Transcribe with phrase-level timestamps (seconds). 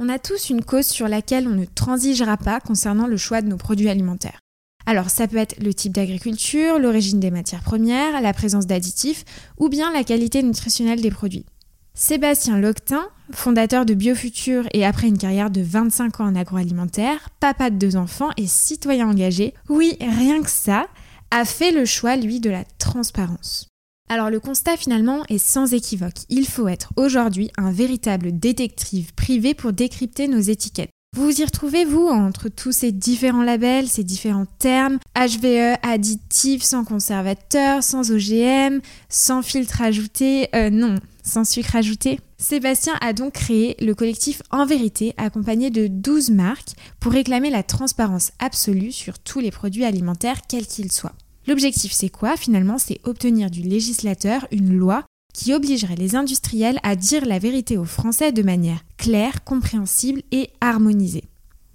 [0.00, 3.48] On a tous une cause sur laquelle on ne transigera pas concernant le choix de
[3.48, 4.40] nos produits alimentaires.
[4.86, 9.24] Alors ça peut être le type d'agriculture, l'origine des matières premières, la présence d'additifs
[9.58, 11.46] ou bien la qualité nutritionnelle des produits.
[11.94, 17.70] Sébastien Loctin, fondateur de Biofutur et après une carrière de 25 ans en agroalimentaire, papa
[17.70, 20.86] de deux enfants et citoyen engagé, oui, rien que ça,
[21.30, 23.71] a fait le choix, lui, de la transparence.
[24.08, 26.26] Alors le constat finalement est sans équivoque.
[26.28, 30.90] Il faut être aujourd'hui un véritable détective privé pour décrypter nos étiquettes.
[31.14, 36.62] Vous vous y retrouvez, vous, entre tous ces différents labels, ces différents termes, HVE, additifs,
[36.62, 43.34] sans conservateur, sans OGM, sans filtre ajouté, euh, non, sans sucre ajouté Sébastien a donc
[43.34, 49.18] créé le collectif En Vérité, accompagné de 12 marques, pour réclamer la transparence absolue sur
[49.18, 51.12] tous les produits alimentaires, quels qu'ils soient.
[51.46, 52.36] L'objectif, c'est quoi?
[52.36, 57.78] Finalement, c'est obtenir du législateur une loi qui obligerait les industriels à dire la vérité
[57.78, 61.24] aux Français de manière claire, compréhensible et harmonisée.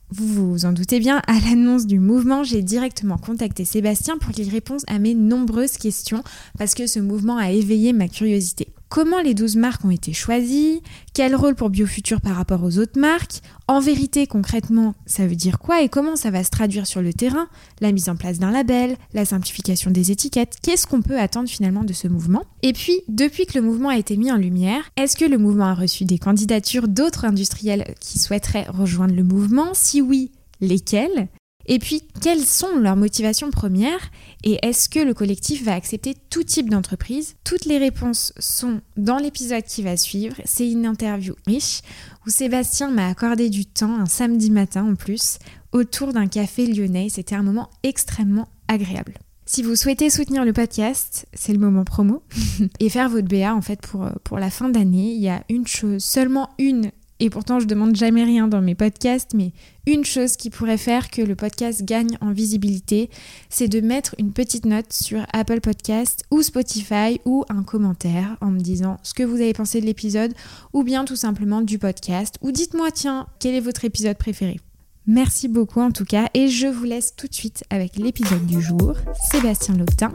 [0.09, 4.49] Vous vous en doutez bien, à l'annonce du mouvement, j'ai directement contacté Sébastien pour qu'il
[4.49, 6.23] réponde à mes nombreuses questions
[6.57, 8.69] parce que ce mouvement a éveillé ma curiosité.
[8.89, 10.81] Comment les 12 marques ont été choisies?
[11.13, 13.41] Quel rôle pour Biofutur par rapport aux autres marques?
[13.67, 17.11] En vérité, concrètement, ça veut dire quoi et comment ça va se traduire sur le
[17.11, 17.49] terrain?
[17.81, 21.83] La mise en place d'un label, la simplification des étiquettes, qu'est-ce qu'on peut attendre finalement
[21.83, 22.45] de ce mouvement?
[22.63, 25.65] Et puis, depuis que le mouvement a été mis en lumière, est-ce que le mouvement
[25.65, 29.73] a reçu des candidatures d'autres industriels qui souhaiteraient rejoindre le mouvement?
[29.73, 31.27] Si oui, lesquels?
[31.67, 34.09] Et puis, quelles sont leurs motivations premières
[34.43, 37.35] et est-ce que le collectif va accepter tout type d'entreprise?
[37.43, 40.35] Toutes les réponses sont dans l'épisode qui va suivre.
[40.45, 41.81] C'est une interview riche
[42.25, 45.39] où Sébastien m'a accordé du temps, un samedi matin en plus,
[45.73, 47.09] autour d'un café lyonnais.
[47.09, 49.15] C'était un moment extrêmement agréable.
[49.45, 52.23] Si vous souhaitez soutenir le podcast, c'est le moment promo.
[52.79, 55.67] et faire votre BA en fait pour, pour la fin d'année, il y a une
[55.67, 59.51] chose, seulement une et pourtant je demande jamais rien dans mes podcasts, mais
[59.85, 63.09] une chose qui pourrait faire que le podcast gagne en visibilité,
[63.49, 68.47] c'est de mettre une petite note sur Apple Podcast ou Spotify ou un commentaire en
[68.47, 70.33] me disant ce que vous avez pensé de l'épisode
[70.73, 74.59] ou bien tout simplement du podcast ou dites-moi tiens, quel est votre épisode préféré?
[75.05, 78.61] Merci beaucoup en tout cas et je vous laisse tout de suite avec l'épisode du
[78.61, 78.93] jour,
[79.31, 80.13] Sébastien Loctin,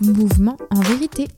[0.00, 1.28] Mouvement en vérité.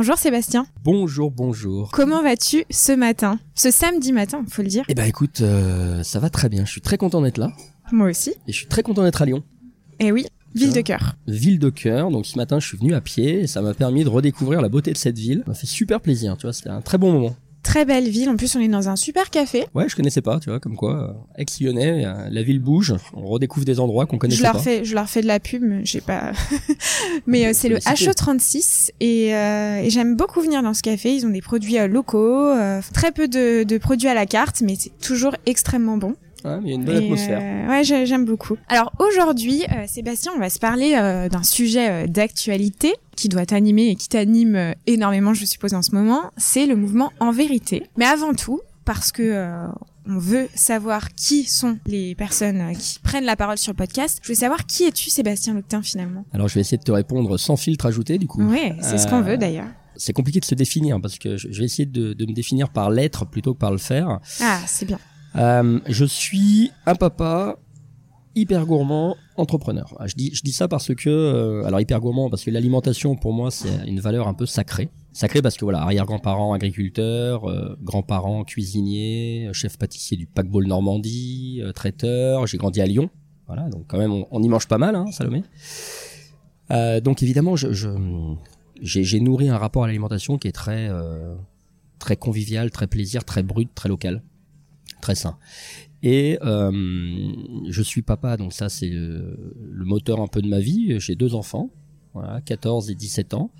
[0.00, 0.66] Bonjour Sébastien.
[0.82, 1.90] Bonjour, bonjour.
[1.90, 4.82] Comment vas-tu ce matin Ce samedi matin, faut le dire?
[4.88, 6.64] Eh ben écoute, euh, ça va très bien.
[6.64, 7.52] Je suis très content d'être là.
[7.92, 8.30] Moi aussi.
[8.46, 9.42] Et je suis très content d'être à Lyon.
[9.98, 10.24] Eh oui,
[10.54, 11.16] ville de cœur.
[11.26, 12.10] Ville de cœur.
[12.10, 14.70] Donc ce matin, je suis venu à pied et ça m'a permis de redécouvrir la
[14.70, 15.40] beauté de cette ville.
[15.40, 18.28] Ça m'a fait super plaisir, tu vois, c'était un très bon moment très belle ville.
[18.28, 19.66] En plus, on est dans un super café.
[19.74, 23.26] Ouais, je connaissais pas, tu vois, comme quoi, euh, ex-lyonnais, euh, la ville bouge, on
[23.26, 24.58] redécouvre des endroits qu'on connaissait je leur pas.
[24.58, 26.32] Fais, je leur fais de la pub, j'ai pas.
[27.26, 31.14] mais euh, c'est le HO36 et, et j'aime beaucoup venir dans ce café.
[31.14, 32.52] Ils ont des produits locaux,
[32.92, 36.14] très peu de, de produits à la carte, mais c'est toujours extrêmement bon.
[36.44, 37.68] Ouais, mais il y a une bonne atmosphère.
[37.68, 38.56] ouais, j'aime beaucoup.
[38.68, 40.92] Alors aujourd'hui, Sébastien, on va se parler
[41.30, 46.30] d'un sujet d'actualité qui doit t'animer et qui t'anime énormément, je suppose, en ce moment,
[46.36, 47.82] c'est le mouvement En Vérité.
[47.96, 49.68] Mais avant tout, parce que euh,
[50.06, 54.18] on veut savoir qui sont les personnes qui prennent la parole sur le podcast.
[54.22, 56.24] Je veux savoir qui es-tu, Sébastien Loctin, finalement?
[56.32, 58.42] Alors, je vais essayer de te répondre sans filtre ajouté, du coup.
[58.42, 59.68] Oui, c'est ce qu'on veut, euh, d'ailleurs.
[59.96, 63.26] C'est compliqué de se définir parce que je vais essayer de, me définir par l'être
[63.26, 64.18] plutôt que par le faire.
[64.40, 64.98] Ah, c'est bien.
[65.36, 67.56] Euh, je suis un papa
[68.34, 69.94] hyper gourmand, entrepreneur.
[69.98, 73.16] Ah, je dis, je dis ça parce que, euh, alors hyper gourmand, parce que l'alimentation
[73.16, 74.88] pour moi c'est une valeur un peu sacrée.
[75.12, 81.62] Sacrée parce que voilà, arrière-grands-parents agriculteurs, euh, grands-parents cuisiniers, euh, chef pâtissier du paquebot Normandie,
[81.74, 82.46] traiteur.
[82.46, 83.10] J'ai grandi à Lyon,
[83.46, 85.42] voilà, donc quand même on, y mange pas mal, hein, Salomé.
[87.02, 87.88] donc évidemment, je, je
[88.82, 90.88] j'ai nourri un rapport à l'alimentation qui est très
[91.98, 94.22] très convivial, très plaisir, très brut, très local,
[95.00, 95.36] très sain.
[96.02, 96.70] Et euh,
[97.68, 99.36] je suis papa, donc ça c'est le,
[99.84, 100.98] moteur un peu de ma vie.
[100.98, 101.70] J'ai deux enfants,
[102.14, 103.50] voilà, 14 et 17 ans,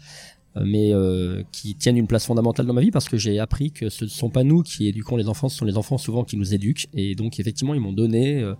[0.57, 3.73] euh, mais euh, qui tiennent une place fondamentale dans ma vie parce que j'ai appris
[3.73, 6.25] que ce ne sont pas nous qui éduquons les enfants, ce sont les enfants souvent
[6.25, 6.89] qui nous éduquent.
[6.95, 8.55] Et donc effectivement, ils m'ont donné euh,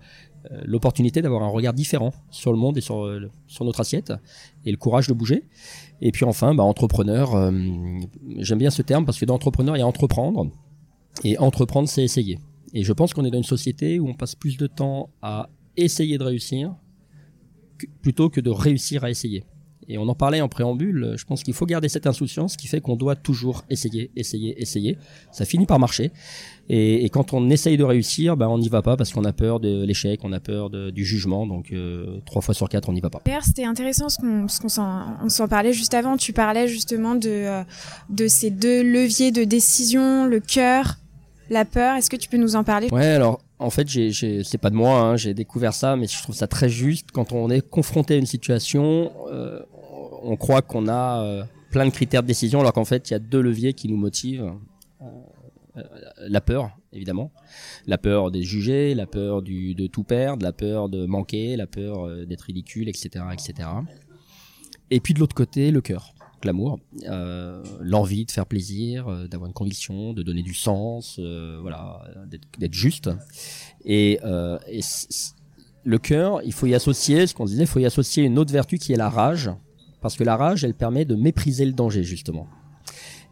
[0.65, 3.06] l'opportunité d'avoir un regard différent sur le monde et sur,
[3.62, 4.12] notre assiette
[4.67, 5.44] et le courage de bouger.
[6.03, 7.50] Et puis enfin, bah, entrepreneur,
[8.38, 10.50] j'aime bien ce terme parce que dans entrepreneur, il y a entreprendre.
[11.25, 12.38] Et entreprendre, c'est essayer.
[12.75, 15.49] Et je pense qu'on est dans une société où on passe plus de temps à
[15.76, 16.75] essayer de réussir
[18.02, 19.44] plutôt que de réussir à essayer.
[19.88, 22.81] Et on en parlait en préambule, je pense qu'il faut garder cette insouciance qui fait
[22.81, 24.96] qu'on doit toujours essayer, essayer, essayer.
[25.32, 26.12] Ça finit par marcher.
[26.69, 29.58] Et, quand on essaye de réussir, ben on n'y va pas parce qu'on a peur
[29.58, 31.44] de l'échec, on a peur du jugement.
[31.44, 33.20] Donc euh, trois fois sur quatre, on n'y va pas.
[33.43, 34.20] C'était intéressant ce
[34.61, 36.17] qu'on s'en parlait juste avant.
[36.17, 37.64] Tu parlais justement de, euh,
[38.11, 40.99] de ces deux leviers de décision, le cœur,
[41.50, 41.97] la peur.
[41.97, 42.88] Est-ce que tu peux nous en parler?
[42.91, 46.23] Ouais, alors en fait, j'ai, c'est pas de moi, hein, j'ai découvert ça, mais je
[46.23, 47.11] trouve ça très juste.
[47.12, 49.61] Quand on est confronté à une situation, euh,
[50.23, 53.19] on croit qu'on a plein de critères de décision, alors qu'en fait, il y a
[53.19, 54.52] deux leviers qui nous motivent.
[55.76, 55.82] Euh,
[56.29, 57.31] la peur, évidemment,
[57.87, 61.67] la peur d'être jugé, la peur du, de tout perdre, la peur de manquer, la
[61.67, 63.69] peur euh, d'être ridicule, etc., etc.
[64.91, 66.12] Et puis de l'autre côté, le cœur,
[66.46, 66.78] l'amour,
[67.08, 71.19] euh, l'envie de faire plaisir, d'avoir une conviction, de donner du sens,
[71.60, 72.02] voilà,
[72.58, 73.10] d'être juste.
[73.84, 74.19] Et,
[74.69, 74.81] et
[75.84, 78.52] le cœur, il faut y associer, ce qu'on disait, il faut y associer une autre
[78.52, 79.50] vertu qui est la rage,
[80.00, 82.46] parce que la rage, elle permet de mépriser le danger justement.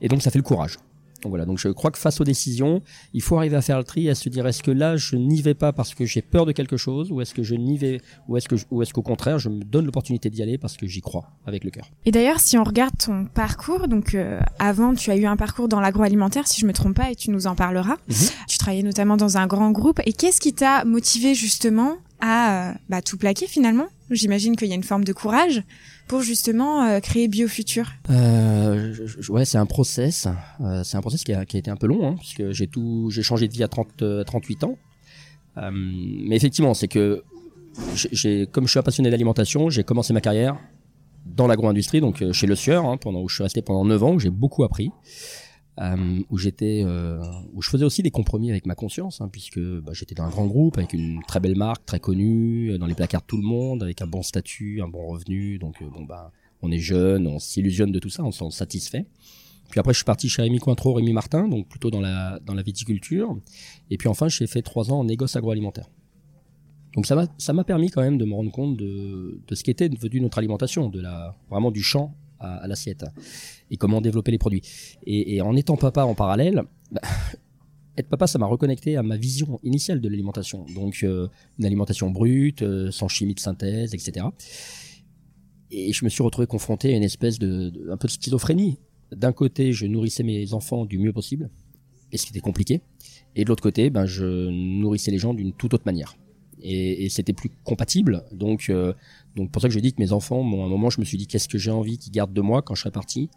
[0.01, 0.77] Et donc ça fait le courage.
[1.23, 2.83] Donc voilà, donc je crois que face aux décisions,
[3.13, 5.43] il faut arriver à faire le tri, à se dire est-ce que là je n'y
[5.43, 8.01] vais pas parce que j'ai peur de quelque chose, ou est-ce que je n'y vais,
[8.29, 10.87] ou est-ce que, ou est-ce qu'au contraire je me donne l'opportunité d'y aller parce que
[10.87, 11.91] j'y crois avec le cœur.
[12.07, 15.69] Et d'ailleurs, si on regarde ton parcours, donc euh, avant tu as eu un parcours
[15.69, 17.97] dans l'agroalimentaire, si je me trompe pas, et tu nous en parleras.
[18.09, 18.17] Mhm.
[18.49, 20.01] Tu travaillais notamment dans un grand groupe.
[20.07, 23.87] Et qu'est-ce qui t'a motivé justement à euh, bah, tout plaquer finalement?
[24.11, 25.63] J'imagine qu'il y a une forme de courage
[26.09, 28.95] pour justement euh, créer BioFuture euh,
[29.29, 30.27] Ouais, c'est un process.
[30.61, 32.67] Euh, c'est un process qui a, qui a, été un peu long, hein, puisque j'ai
[32.67, 34.77] tout, j'ai changé de vie à 30, 38 ans.
[35.59, 37.23] Euh, mais effectivement, c'est que
[37.95, 40.59] j'ai, comme je suis un passionné d'alimentation, j'ai commencé ma carrière
[41.27, 44.15] dans l'agro-industrie, donc chez Le Sieur, hein, pendant où je suis resté pendant 9 ans,
[44.15, 44.91] où j'ai beaucoup appris.
[45.81, 47.23] Euh, où j'étais, euh,
[47.53, 50.29] où je faisais aussi des compromis avec ma conscience, hein, puisque bah, j'étais dans un
[50.29, 53.37] grand groupe avec une très belle marque, très connue, euh, dans les placards de tout
[53.37, 55.59] le monde, avec un bon statut, un bon revenu.
[55.59, 56.33] Donc bon bah,
[56.63, 59.07] on est jeune, on s'illusionne de tout ça, on s'en satisfait.
[59.71, 62.55] Puis après, je suis parti chez Rémi Cointreau, Rémi Martin, donc plutôt dans la dans
[62.55, 63.39] la viticulture.
[63.91, 65.89] Et puis enfin, j'ai fait trois ans en négoce agroalimentaire.
[66.97, 70.23] Donc ça m'a permis quand même de me rendre compte de de ce qu'était devenu
[70.23, 73.05] notre alimentation, de la vraiment du champ à, l'assiette
[73.71, 74.63] et comment développer les produits.
[75.07, 77.01] Et, en étant papa en parallèle, bah,
[77.97, 80.65] être papa, ça m'a reconnecté à ma vision initiale de l'alimentation.
[80.75, 84.27] Donc euh, une alimentation brute, euh, sans chimie de synthèse, etc.
[85.71, 88.79] Et je me suis retrouvé confronté à une espèce de, un peu de schizophrénie.
[89.15, 91.51] D'un côté, je nourrissais mes enfants du mieux possible,
[92.13, 92.81] et ce qui était compliqué.
[93.37, 96.17] Et de l'autre côté, ben, je nourrissais les gens d'une toute autre manière.
[96.63, 98.25] Et, c'était plus compatible.
[98.33, 98.93] Donc, euh,
[99.37, 101.05] donc pour ça que je dis que mes enfants, bon, à un moment, je me
[101.05, 103.31] suis dit qu'est-ce que j'ai envie qu'ils gardent de moi quand je serai parti?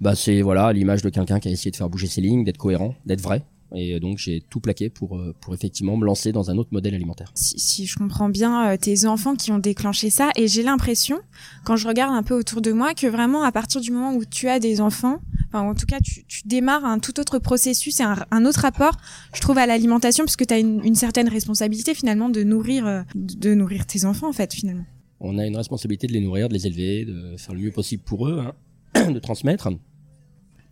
[0.00, 2.56] Bah c'est voilà l'image de quelqu'un qui a essayé de faire bouger ses lignes, d'être
[2.56, 3.42] cohérent, d'être vrai.
[3.74, 6.94] Et donc j'ai tout plaqué pour euh, pour effectivement me lancer dans un autre modèle
[6.94, 7.30] alimentaire.
[7.34, 11.18] Si, si je comprends bien, euh, tes enfants qui ont déclenché ça, et j'ai l'impression,
[11.64, 14.24] quand je regarde un peu autour de moi, que vraiment à partir du moment où
[14.24, 18.00] tu as des enfants, enfin en tout cas tu, tu démarres un tout autre processus
[18.00, 18.96] et un, un autre rapport,
[19.34, 23.02] je trouve à l'alimentation, puisque tu as une, une, certaine responsabilité finalement de nourrir euh,
[23.14, 24.84] de nourrir tes enfants en fait finalement
[25.20, 28.02] on a une responsabilité de les nourrir, de les élever, de faire le mieux possible
[28.02, 28.40] pour eux,
[28.94, 29.68] hein, de transmettre.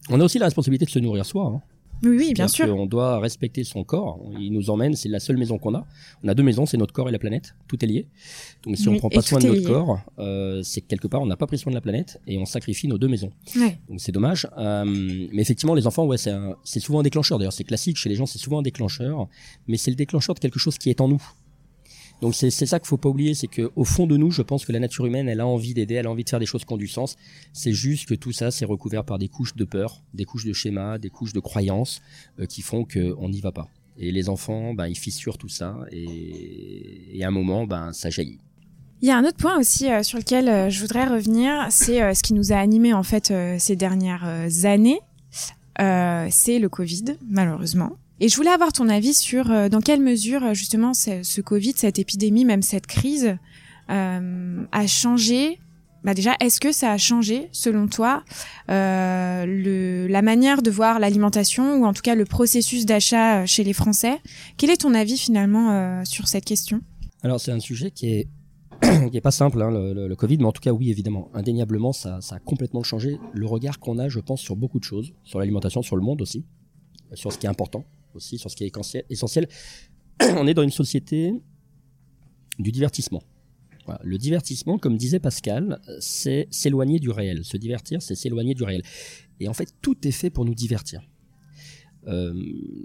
[0.08, 1.46] On a aussi la responsabilité de se nourrir soi.
[1.46, 1.62] Hein.
[2.02, 2.76] Oui, oui, bien sûr.
[2.76, 4.20] On doit respecter son corps.
[4.38, 5.86] Il nous emmène, c'est la seule maison qu'on a.
[6.22, 7.54] On a deux maisons, c'est notre corps et la planète.
[7.68, 8.06] Tout est lié.
[8.64, 11.36] Donc si on prend pas soin de notre corps, euh, c'est quelque part on n'a
[11.36, 13.30] pas pris soin de la planète et on sacrifie nos deux maisons.
[13.88, 14.48] Donc c'est dommage.
[14.58, 17.38] Euh, mais effectivement, les enfants, ouais, c'est souvent un déclencheur.
[17.38, 19.28] D'ailleurs, c'est classique chez les gens, c'est souvent un déclencheur.
[19.66, 21.22] Mais c'est le déclencheur de quelque chose qui est en nous.
[22.22, 24.64] Donc c'est ça qu'il faut pas oublier, c'est que au fond de nous, je pense
[24.64, 26.64] que la nature humaine, elle a envie d'aider, elle a envie de faire des choses
[26.64, 27.16] qui ont du sens.
[27.52, 30.52] C'est juste que tout ça, c'est recouvert par des couches de peur, des couches de
[30.52, 32.00] schémas, des couches de croyances
[32.40, 33.68] euh, qui font qu'on n'y va pas.
[33.98, 38.38] Et les enfants, ben, ils fissurent tout ça et, à un moment, ben, ça jaillit.
[39.02, 42.14] Il y a un autre point aussi euh, sur lequel euh, je voudrais revenir, c'est
[42.14, 45.00] ce qui nous a animés en fait ces dernières années.
[45.78, 47.92] c'est le Covid, malheureusement.
[48.18, 51.74] Et je voulais avoir ton avis sur euh, dans quelle mesure euh, justement ce, Covid,
[51.76, 53.36] cette épidémie, même cette crise,
[53.90, 55.58] euh, a changé.
[56.02, 58.22] Bah déjà, est-ce que ça a changé, selon toi,
[58.68, 64.20] la manière de voir l'alimentation ou en tout cas le processus d'achat chez les Français?
[64.56, 66.80] Quel est ton avis finalement sur cette question?
[67.24, 68.28] Alors c'est un sujet qui est
[69.10, 71.92] qui est pas simple, hein, le, le, Covid, mais en tout cas oui, évidemment, indéniablement,
[71.92, 75.12] ça, ça a complètement changé le regard qu'on a, je pense, sur beaucoup de choses,
[75.24, 76.44] sur l'alimentation, sur le monde aussi,
[77.14, 77.84] sur ce qui est important
[78.16, 78.72] aussi sur ce qui est
[79.10, 79.48] essentiel.
[80.20, 81.32] On est dans une société
[82.58, 83.22] du divertissement.
[84.02, 87.44] Le divertissement, comme disait Pascal, c'est s'éloigner du réel.
[87.44, 88.82] Se divertir, c'est s'éloigner du réel.
[89.38, 91.02] Et en fait, tout est fait pour nous divertir.
[92.08, 92.32] Euh,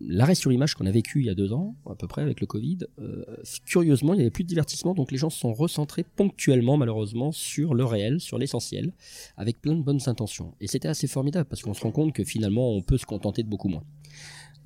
[0.07, 2.41] L'arrêt sur image qu'on a vécu il y a deux ans, à peu près, avec
[2.41, 3.23] le Covid, euh,
[3.65, 7.31] curieusement, il n'y avait plus de divertissement, donc les gens se sont recentrés ponctuellement, malheureusement,
[7.31, 8.93] sur le réel, sur l'essentiel,
[9.37, 10.55] avec plein de bonnes intentions.
[10.59, 13.43] Et c'était assez formidable, parce qu'on se rend compte que finalement, on peut se contenter
[13.43, 13.83] de beaucoup moins.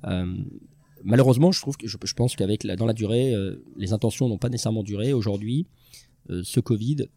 [0.06, 0.36] Euh,
[1.04, 4.48] malheureusement, je trouve que je, pense qu'avec dans la durée, euh, les intentions n'ont pas
[4.48, 5.12] nécessairement duré.
[5.12, 5.66] Aujourd'hui,
[6.30, 7.08] euh, ce Covid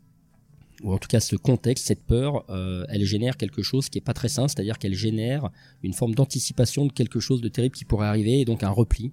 [0.81, 2.45] ou en tout cas ce contexte, cette peur,
[2.87, 5.49] elle génère quelque chose qui est pas très sain, c'est-à-dire qu'elle génère
[5.83, 9.11] une forme d'anticipation de quelque chose de terrible qui pourrait arriver et donc un repli.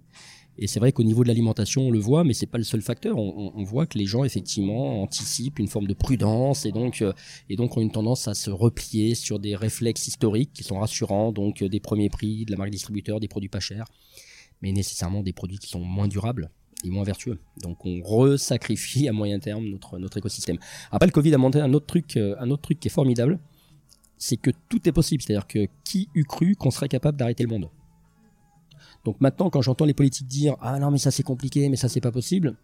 [0.58, 2.80] Et c'est vrai qu'au niveau de l'alimentation, on le voit, mais c'est pas le seul
[2.80, 3.18] facteur.
[3.18, 7.12] On, voit que les gens effectivement anticipent une forme de prudence et donc euh,
[7.50, 11.32] et donc ont une tendance à se replier sur des réflexes historiques qui sont rassurants,
[11.32, 13.86] donc euh, des premiers prix, de la marque distributeur, des produits pas chers,
[14.62, 16.50] mais nécessairement des produits qui sont moins durables
[16.84, 17.38] et moins vertueux.
[17.62, 20.58] Donc on resacrifie à moyen terme notre, notre écosystème.
[20.90, 23.40] Après le Covid a montré un autre truc, euh, un autre truc qui est formidable,
[24.16, 25.22] c'est que tout est possible.
[25.22, 27.68] C'est-à-dire que qui eût cru qu'on serait capable d'arrêter le monde?
[29.06, 31.88] Donc maintenant, quand j'entends les politiques dire ah non mais ça c'est compliqué, mais ça
[31.88, 32.56] c'est pas possible,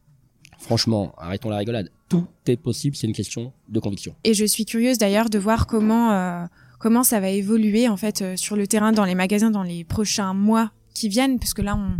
[0.58, 1.88] franchement, arrêtons la rigolade.
[2.08, 4.16] Tout est possible, c'est une question de conviction.
[4.24, 6.44] Et je suis curieuse d'ailleurs de voir comment euh,
[6.80, 9.84] comment ça va évoluer en fait euh, sur le terrain, dans les magasins, dans les
[9.84, 11.96] prochains mois qui viennent, puisque là on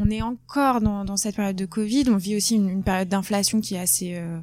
[0.00, 2.04] on est encore dans, cette période de Covid.
[2.08, 4.38] On vit aussi une, période d'inflation qui est assez euh,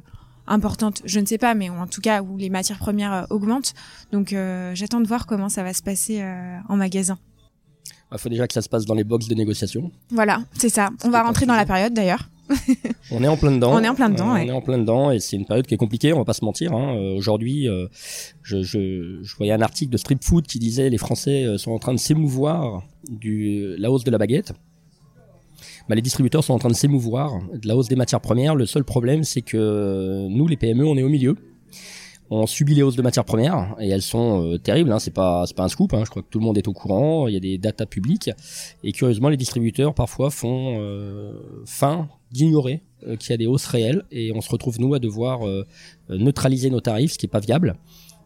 [0.46, 1.00] importante.
[1.06, 3.72] Je ne sais pas, mais en tout cas où les matières premières augmentent.
[4.12, 4.34] Donc
[4.74, 6.22] j'attends de voir comment ça va se passer
[6.68, 7.18] en magasin.
[8.12, 9.90] Il faut déjà que ça se passe dans les box de négociation.
[10.10, 10.90] Voilà, c'est ça.
[11.04, 12.28] On va rentrer dans la période d'ailleurs.
[13.10, 13.72] on est en plein dedans.
[13.74, 14.30] On est en plein dedans.
[14.30, 16.12] on est en plein dedans et c'est une période qui est compliquée.
[16.12, 16.72] On va pas se mentir.
[16.72, 16.94] Hein.
[17.16, 17.68] Aujourd'hui,
[18.42, 21.92] je, je, voyais un article de Strip Food qui disait les Français sont en train
[21.92, 24.52] de s'émouvoir du la hausse de la baguette.
[25.88, 28.54] Bah, les distributeurs sont en train de s'émouvoir de la hausse des matières premières.
[28.54, 31.36] Le seul problème, c'est que nous, les PME, on est au milieu.
[32.28, 34.92] On subit les hausses de matières premières et elles sont euh, terribles.
[34.92, 34.98] Hein.
[34.98, 35.94] C'est pas c'est pas un scoop.
[35.94, 36.02] Hein.
[36.04, 37.28] Je crois que tout le monde est au courant.
[37.28, 38.30] Il y a des datas publiques
[38.82, 41.32] et curieusement, les distributeurs parfois font euh,
[41.64, 44.98] fin d'ignorer euh, qu'il y a des hausses réelles et on se retrouve nous à
[44.98, 45.66] devoir euh,
[46.08, 47.76] neutraliser nos tarifs, ce qui est pas viable.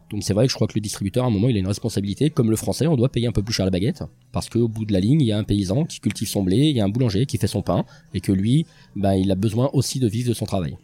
[0.09, 1.67] Donc c'est vrai que je crois que le distributeur, à un moment, il a une
[1.67, 2.29] responsabilité.
[2.29, 4.03] Comme le français, on doit payer un peu plus cher la baguette.
[4.33, 6.57] Parce qu'au bout de la ligne, il y a un paysan qui cultive son blé,
[6.57, 7.85] il y a un boulanger qui fait son pain.
[8.13, 8.65] Et que lui,
[8.95, 10.75] ben, il a besoin aussi de vivre de son travail.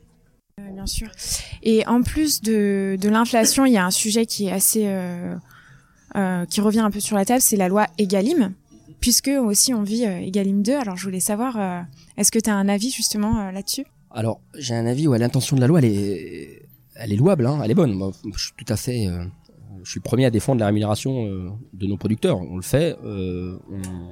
[0.60, 1.10] Euh, bien sûr.
[1.62, 4.26] Et en plus de, l'inflation, il y a un sujet.
[4.78, 5.36] Euh,
[6.16, 8.54] euh, qui revient un peu sur la table, c'est la loi Egalim.
[9.00, 10.74] Puisque aussi on vit Egalim 2.
[10.74, 11.86] Alors je voulais savoir,
[12.18, 13.86] est-ce que tu as un avis justement là-dessus?
[14.10, 17.76] Alors, j'ai un avis où l'intention de la loi, elle est, louable, hein, elle est
[17.76, 18.12] bonne.
[18.36, 19.08] je suis tout à fait,
[19.84, 22.40] je suis le premier à défendre la rémunération euh, de nos producteurs.
[22.40, 22.98] On le fait.
[23.04, 23.58] Euh,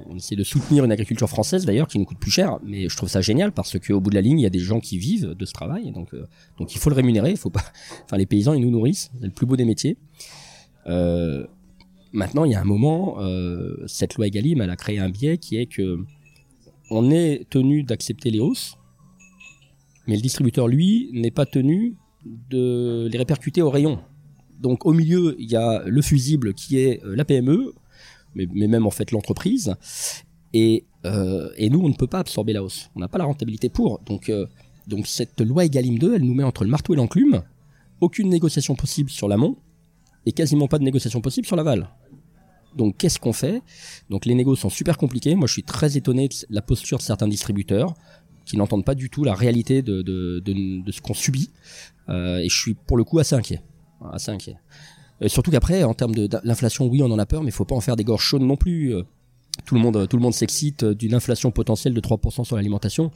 [0.08, 2.96] on, essaie de soutenir une agriculture française d'ailleurs qui nous coûte plus cher, mais je
[2.96, 4.98] trouve ça génial parce qu'au bout de la ligne, il y a des gens qui
[4.98, 6.14] vivent de ce travail, donc
[6.58, 7.30] donc il faut le rémunérer.
[7.30, 7.64] Il faut pas.
[8.04, 9.10] Enfin, les paysans, ils nous nourrissent.
[9.18, 9.96] C'est le plus beau des métiers.
[10.86, 13.18] maintenant, il y a un moment,
[13.86, 15.98] cette loi Egalim, elle a créé un biais qui est que
[16.90, 18.76] on est tenu d'accepter les hausses,
[20.06, 24.00] mais le distributeur, lui, n'est pas tenu de les répercuter au rayon.
[24.60, 27.72] Donc au milieu, il y a le fusible qui est euh, la PME,
[28.34, 29.74] mais, même en fait l'entreprise.
[30.52, 32.90] Et, euh, et, nous, on ne peut pas absorber la hausse.
[32.94, 34.00] On n'a pas la rentabilité pour.
[34.06, 34.46] Donc, euh,
[35.04, 37.42] cette loi Egalim 2, elle nous met entre le marteau et l'enclume.
[38.00, 39.56] Aucune négociation possible sur l'amont
[40.26, 41.88] et quasiment pas de négociation possible sur l'aval.
[42.76, 43.62] Donc qu'est-ce qu'on fait?
[44.10, 45.34] Donc les négociations sont super compliquées.
[45.34, 47.94] Moi, je suis très étonné de la posture de certains distributeurs
[48.44, 50.04] qui n'entendent pas du tout la réalité de,
[50.90, 51.50] ce qu'on subit.
[52.08, 53.62] Et je suis pour le coup assez inquiet.
[54.12, 54.56] Assez inquiet.
[55.20, 57.64] Et surtout qu'après, en termes de, l'inflation, oui, on en a peur, mais il faut
[57.64, 58.94] pas en faire des gorges chaudes non plus.
[58.94, 59.02] Euh,
[59.64, 63.10] tout le monde, tout le monde s'excite d'une inflation potentielle de 3% sur l'alimentation.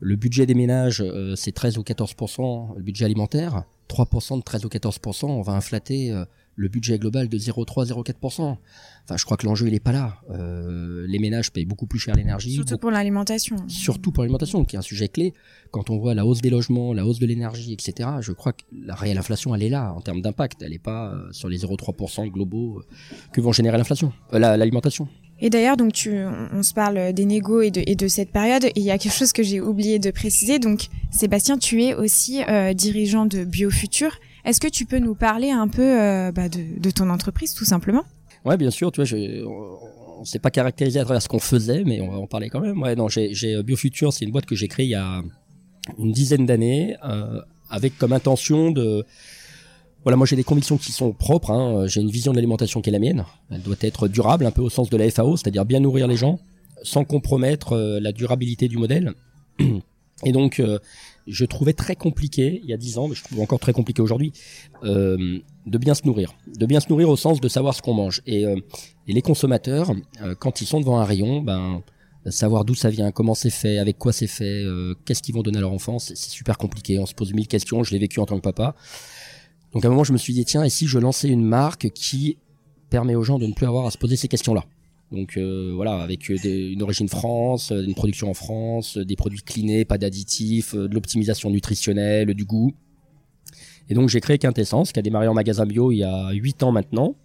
[0.00, 3.64] Le budget des ménages, euh, c'est 13 ou 14%, le budget alimentaire.
[3.88, 6.10] 3% de 13 ou 14%, on va inflater
[6.56, 8.56] le budget global de 0,3-0,4%.
[9.04, 10.16] Enfin, je crois que l'enjeu il est pas là.
[10.30, 12.52] Euh, les ménages payent beaucoup plus cher l'énergie.
[12.54, 13.56] Surtout pour l'alimentation.
[13.68, 15.34] Surtout pour l'alimentation, qui est un sujet clé.
[15.70, 18.62] Quand on voit la hausse des logements, la hausse de l'énergie, etc., je crois que
[18.72, 20.62] la réelle inflation, elle est là en termes d'impact.
[20.62, 25.08] Elle n'est pas euh, sur les 0,3% globaux euh, que vont générer l'inflation, l'alimentation.
[25.40, 26.16] Et d'ailleurs, donc tu,
[26.52, 28.64] on, se parle des négos et de, et de cette période.
[28.64, 30.60] Et il y a quelque chose que j'ai oublié de préciser.
[30.60, 32.40] Donc, Sébastien, tu es aussi
[32.74, 34.16] dirigeant de BioFuture.
[34.44, 38.04] Est-ce que tu peux nous parler un peu euh, bah, de, ton entreprise, tout simplement?
[38.44, 38.92] Ouais, bien sûr.
[38.92, 39.18] Tu vois,
[40.16, 42.50] on ne s'est pas caractérisé à travers ce qu'on faisait, mais on va en parler
[42.50, 42.80] quand même.
[42.82, 45.22] Ouais, non, j'ai, j'ai euh, Biofuture, c'est une boîte que j'ai créée il y a
[45.98, 49.04] une dizaine d'années, euh, avec comme intention de
[50.02, 51.50] voilà, moi j'ai des convictions qui sont propres.
[51.50, 51.86] Hein.
[51.86, 53.24] J'ai une vision de l'alimentation qui est la mienne.
[53.50, 56.16] Elle doit être durable, un peu au sens de la FAO, c'est-à-dire bien nourrir les
[56.16, 56.38] gens,
[56.82, 59.14] sans compromettre la durabilité du modèle.
[60.24, 60.60] Et donc,
[61.26, 64.02] je trouvais très compliqué il y a dix ans, mais je trouve encore très compliqué
[64.02, 64.32] aujourd'hui,
[64.82, 67.94] euh, de bien se nourrir, de bien se nourrir au sens de savoir ce qu'on
[67.94, 68.22] mange.
[68.26, 69.92] Et, et les consommateurs,
[70.38, 71.82] quand ils sont devant un rayon, ben
[72.30, 74.64] savoir d'où ça vient, comment c'est fait, avec quoi c'est fait,
[75.04, 76.98] qu'est-ce qu'ils vont donner à leur enfant, c'est super compliqué.
[76.98, 77.82] On se pose mille questions.
[77.84, 78.74] Je l'ai vécu en tant que papa.
[79.72, 81.90] Donc à un moment, je me suis dit tiens, et si je lançais une marque
[81.90, 82.38] qui
[82.90, 84.64] permet aux gens de ne plus avoir à se poser ces questions-là?
[85.14, 89.42] Donc euh, voilà, avec euh, une origine France, euh, une production en France, des produits
[89.42, 92.72] clinés, pas d'additifs, de l'optimisation nutritionnelle, du goût.
[93.88, 96.62] Et donc j'ai créé Quintessence, qui a démarré en magasin bio il y a 8
[96.62, 97.16] ans maintenant.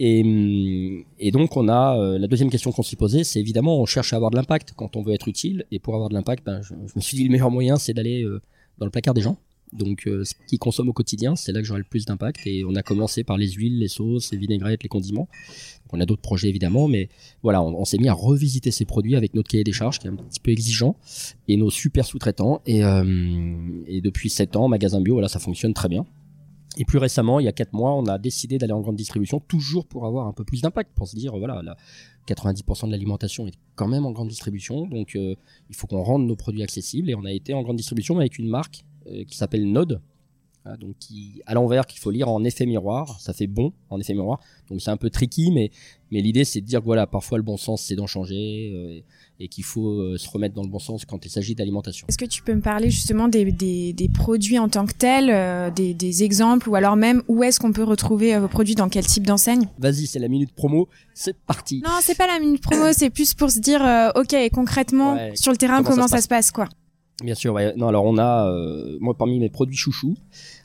[0.00, 3.86] Et, hum, et donc on a la deuxième question qu'on s'est posée, c'est évidemment on
[3.86, 5.64] cherche à avoir de l'impact quand on veut être utile.
[5.70, 8.24] Et pour avoir de l'impact, ben, je, me suis dit le meilleur moyen c'est d'aller
[8.78, 9.38] dans le placard des gens.
[9.72, 12.46] Donc euh, ce qu'ils consomment au quotidien, c'est là que j'aurai le plus d'impact.
[12.46, 15.28] Et on a commencé par les huiles, les sauces, les vinaigrettes, les condiments.
[15.92, 17.08] on a d'autres projets évidemment, mais
[17.42, 20.10] voilà, on, s'est mis à revisiter ces produits avec notre cahier des charges qui est
[20.10, 20.96] un petit peu exigeant
[21.48, 22.62] et nos super sous-traitants.
[22.66, 23.04] Et, euh,
[24.02, 26.06] depuis 7 ans, magasin bio, voilà, ça fonctionne très bien.
[26.76, 29.40] Et plus récemment, il y a 4 mois, on a décidé d'aller en grande distribution,
[29.40, 31.76] toujours pour avoir un peu plus d'impact, pour se dire, voilà, là,
[32.28, 35.34] 90% de l'alimentation est quand même en grande distribution, donc euh,
[35.70, 37.10] il faut qu'on rende nos produits accessibles.
[37.10, 38.84] Et on a été en grande distribution avec une marque
[39.26, 40.00] qui s'appelle Node.
[40.80, 44.14] donc qui, à l'envers qu'il faut lire en effet miroir, ça fait bon en effet
[44.14, 44.40] miroir.
[44.68, 45.70] Donc c'est un peu tricky, mais,
[46.10, 49.00] mais l'idée c'est de dire que voilà, parfois le bon sens c'est d'en changer euh,
[49.40, 52.06] et qu'il faut euh, se remettre dans le bon sens quand il s'agit d'alimentation.
[52.08, 55.94] Est-ce que tu peux me parler justement des, des, produits en tant que tels, des,
[55.94, 59.26] des, exemples ou alors même où est-ce qu'on peut retrouver vos produits dans quel type
[59.26, 59.68] d'enseigne?
[59.78, 61.82] Vas-y, c'est la minute promo, c'est parti.
[61.84, 63.80] Non, c'est pas la minute promo, c'est plus pour se dire
[64.16, 66.68] ok concrètement sur le terrain comment, ça, se passe quoi.
[67.24, 67.74] Bien sûr, ouais.
[67.76, 67.88] non.
[67.88, 70.16] Alors on a, euh, moi parmi mes produits chouchous,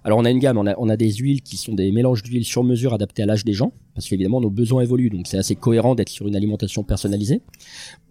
[0.04, 2.22] alors on a une gamme, on a, on a des huiles qui sont des mélanges
[2.22, 5.40] d'huiles sur mesure adaptés à l'âge des gens, parce qu'évidemment nos besoins évoluent, donc c'est
[5.40, 7.42] assez cohérent d'être sur une alimentation personnalisée.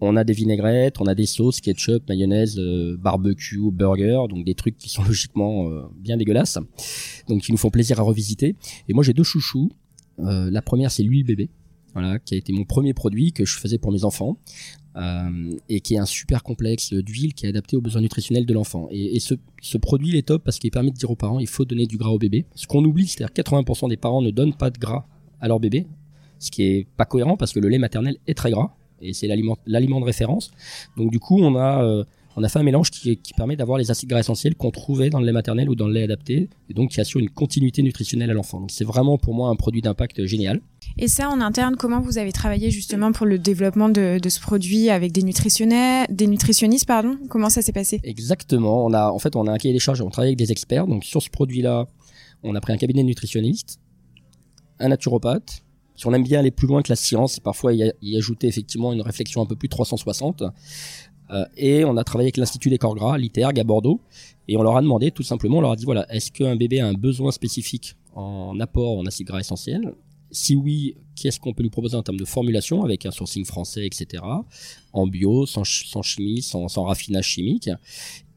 [0.01, 4.55] On a des vinaigrettes, on a des sauces, ketchup, mayonnaise, euh, barbecue, burger, donc des
[4.55, 6.59] trucs qui sont logiquement euh, bien dégueulasses,
[7.29, 8.57] donc qui nous font plaisir à revisiter.
[8.89, 9.71] Et moi j'ai deux chouchous.
[10.17, 11.49] la première c'est l'huile bébé
[11.93, 14.37] voilà, qui a été mon premier produit que je faisais pour mes enfants.
[14.95, 18.53] Euh, et qui est un super complexe d'huile qui est adapté aux besoins nutritionnels de
[18.53, 18.89] l'enfant.
[18.91, 21.65] Et, ce, produit il est top parce qu'il permet de dire aux parents il faut
[21.65, 22.45] donner du gras au bébé.
[22.53, 25.07] Ce qu'on oublie, c'est-à-dire 80% des parents ne donnent pas de gras
[25.41, 25.87] à leur bébé,
[26.37, 29.27] ce qui est pas cohérent parce que le lait maternel est très gras et c'est
[29.27, 30.51] l'aliment de référence.
[30.95, 32.03] Donc du coup, on a euh,
[32.35, 35.09] on a fait un mélange qui, qui permet d'avoir les acides gras essentiels qu'on trouvait
[35.09, 37.81] dans le lait maternel ou dans le lait adapté, et donc qui assure une continuité
[37.83, 38.59] nutritionnelle à l'enfant.
[38.59, 40.61] Donc c'est vraiment pour moi un produit d'impact génial.
[40.97, 44.39] Et ça, en interne, comment vous avez travaillé justement pour le développement de, de ce
[44.39, 47.17] produit avec des nutritionnistes, des nutritionnistes, pardon?
[47.29, 47.99] Comment ça s'est passé?
[48.03, 48.85] Exactement.
[48.85, 50.87] On a, en fait, on a un cahier des charges, on travaille avec des experts.
[50.87, 51.87] Donc sur ce produit-là,
[52.43, 53.79] on a pris un cabinet de nutritionniste,
[54.79, 55.63] un naturopathe.
[55.95, 58.93] Si on aime bien aller plus loin que la science, parfois y, y ajouter effectivement
[58.93, 60.43] une réflexion un peu plus 360.
[61.31, 64.01] Euh, et on a travaillé avec l'Institut des corps gras, l'ITERG à Bordeaux,
[64.47, 66.79] et on leur a demandé tout simplement, on leur a dit voilà, est-ce qu'un bébé
[66.79, 69.93] a un besoin spécifique en apport en acides gras essentiels?
[70.31, 73.85] Si oui, qu'est-ce qu'on peut lui proposer en termes de formulation avec un sourcing français,
[73.85, 74.23] etc.
[74.91, 77.69] En bio, sans, chimie, sans, raffinage chimique.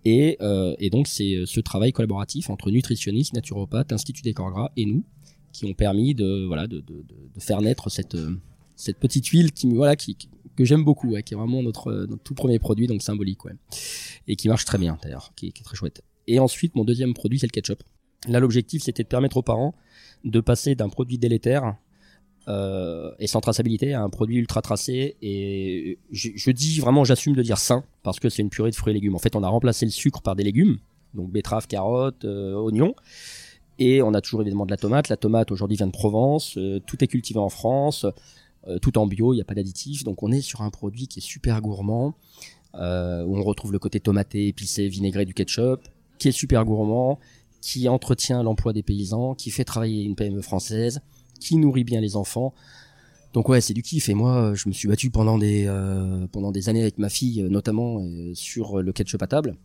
[0.05, 4.70] Et, euh, et donc c'est ce travail collaboratif entre nutritionnistes, naturopathes, Institut des corps gras
[4.77, 5.05] et nous
[5.53, 7.03] qui ont permis de voilà de, de,
[7.35, 8.16] de faire naître cette
[8.77, 10.16] cette petite huile qui voilà qui,
[10.57, 13.40] que j'aime beaucoup, qui est vraiment notre, notre, tout premier produit, donc symbolique,
[14.27, 16.03] et qui marche très bien d'ailleurs, qui, est très chouette.
[16.27, 17.83] Et ensuite, mon deuxième produit, c'est le ketchup.
[18.29, 19.75] Là, l'objectif, c'était de permettre aux parents
[20.25, 21.77] de passer d'un produit délétère
[22.49, 25.16] euh, et sans traçabilité à un produit ultra tracé.
[25.23, 28.92] Et je, dis vraiment, j'assume de dire sain, parce que c'est une purée de fruits
[28.92, 29.14] et légumes.
[29.14, 30.79] En fait, on a remplacé le sucre par des légumes,
[31.14, 32.95] donc betterave, carottes, euh, oignons.
[33.79, 35.09] Et on a toujours évidemment de la tomate.
[35.09, 36.57] La tomate aujourd'hui vient de Provence.
[36.57, 38.07] Euh, tout est cultivé en France.
[38.68, 40.05] Euh, tout en bio, il n'y a pas d'additifs.
[40.05, 42.14] Donc on est sur un produit qui est super gourmand,
[42.74, 45.81] euh, où on retrouve le côté tomaté, épicé, vinaigré du ketchup,
[46.18, 47.18] qui est super gourmand,
[47.61, 51.00] qui entretient l'emploi des paysans, qui fait travailler une PME française,
[51.40, 52.55] qui nourrit bien les enfants.
[53.33, 54.09] Donc ouais, c'est du kiff.
[54.09, 57.42] Et moi, je me suis battu pendant des euh, pendant des années avec ma fille,
[57.42, 58.02] notamment
[58.35, 59.57] sur le ketchup à table.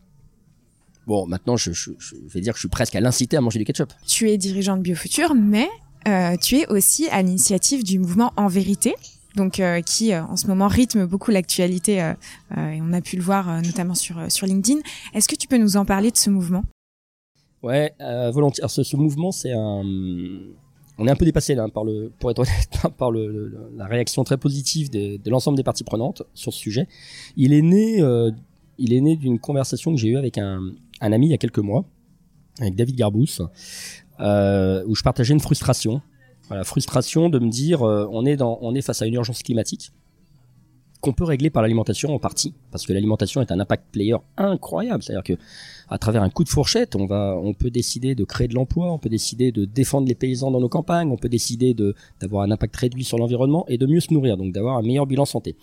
[1.06, 1.90] Bon, maintenant, je, je,
[2.28, 3.92] vais dire que je suis presque à l'inciter à manger du ketchup.
[4.06, 5.68] Tu es dirigeant de BioFuture, mais
[6.08, 8.94] euh, tu es aussi à l'initiative du mouvement En Vérité,
[9.36, 12.12] donc euh, qui euh, en ce moment rythme beaucoup l'actualité
[12.56, 14.80] et on a pu le voir notamment sur LinkedIn.
[15.14, 16.64] Est-ce que tu peux nous en parler de ce mouvement?
[17.62, 17.94] Ouais,
[18.32, 18.64] volontiers.
[18.68, 21.84] ce, ce, mouvement, c'est on est un peu dépassé là par
[22.18, 26.52] pour être honnête, par la réaction très positive de, de l'ensemble des parties prenantes sur
[26.52, 26.88] ce sujet.
[27.36, 28.02] Il est né,
[28.78, 30.60] il est né d'une conversation que j'ai eue avec un,
[31.00, 31.84] un ami il y a quelques mois,
[32.60, 33.40] avec David Garbous,
[34.22, 36.00] euh, où je partageais une frustration.
[36.48, 39.92] Voilà, frustration de me dire, euh, on est face à une urgence climatique.
[41.00, 45.02] qu'on peut régler par l'alimentation en partie, parce que l'alimentation est un impact player incroyable.
[45.02, 45.42] C'est-à-dire que
[45.88, 49.08] à travers un coup de fourchette, on peut décider de créer de l'emploi, on peut
[49.08, 52.76] décider de défendre les paysans dans nos campagnes, on peut décider de d'avoir un impact
[52.76, 55.56] réduit sur l'environnement et de mieux se nourrir, donc d'avoir un meilleur bilan santé.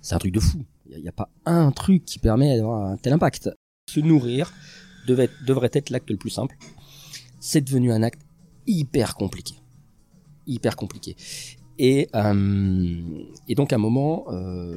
[0.00, 0.64] C'est un truc de fou.
[0.90, 3.50] Il n'y a, pas un truc qui permet d'avoir un tel impact.
[3.90, 4.52] Se nourrir
[5.06, 6.56] devrait être l'acte le plus simple.
[7.40, 8.22] C'est devenu un acte
[8.66, 9.54] hyper compliqué.
[10.46, 11.16] Hyper compliqué.
[11.78, 13.24] Et, euh,
[13.56, 14.74] donc à un moment, euh,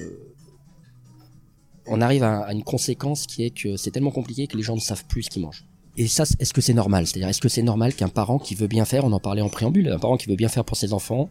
[1.87, 4.81] on arrive à, une conséquence qui est que c'est tellement compliqué que les gens ne
[4.81, 5.65] savent plus ce qu'ils mangent.
[5.97, 7.05] Et ça, est-ce que c'est normal?
[7.05, 9.49] C'est-à-dire, est-ce que c'est normal qu'un parent qui veut bien faire, on en parlait en
[9.49, 11.29] préambule, un parent qui veut bien faire pour ses enfants,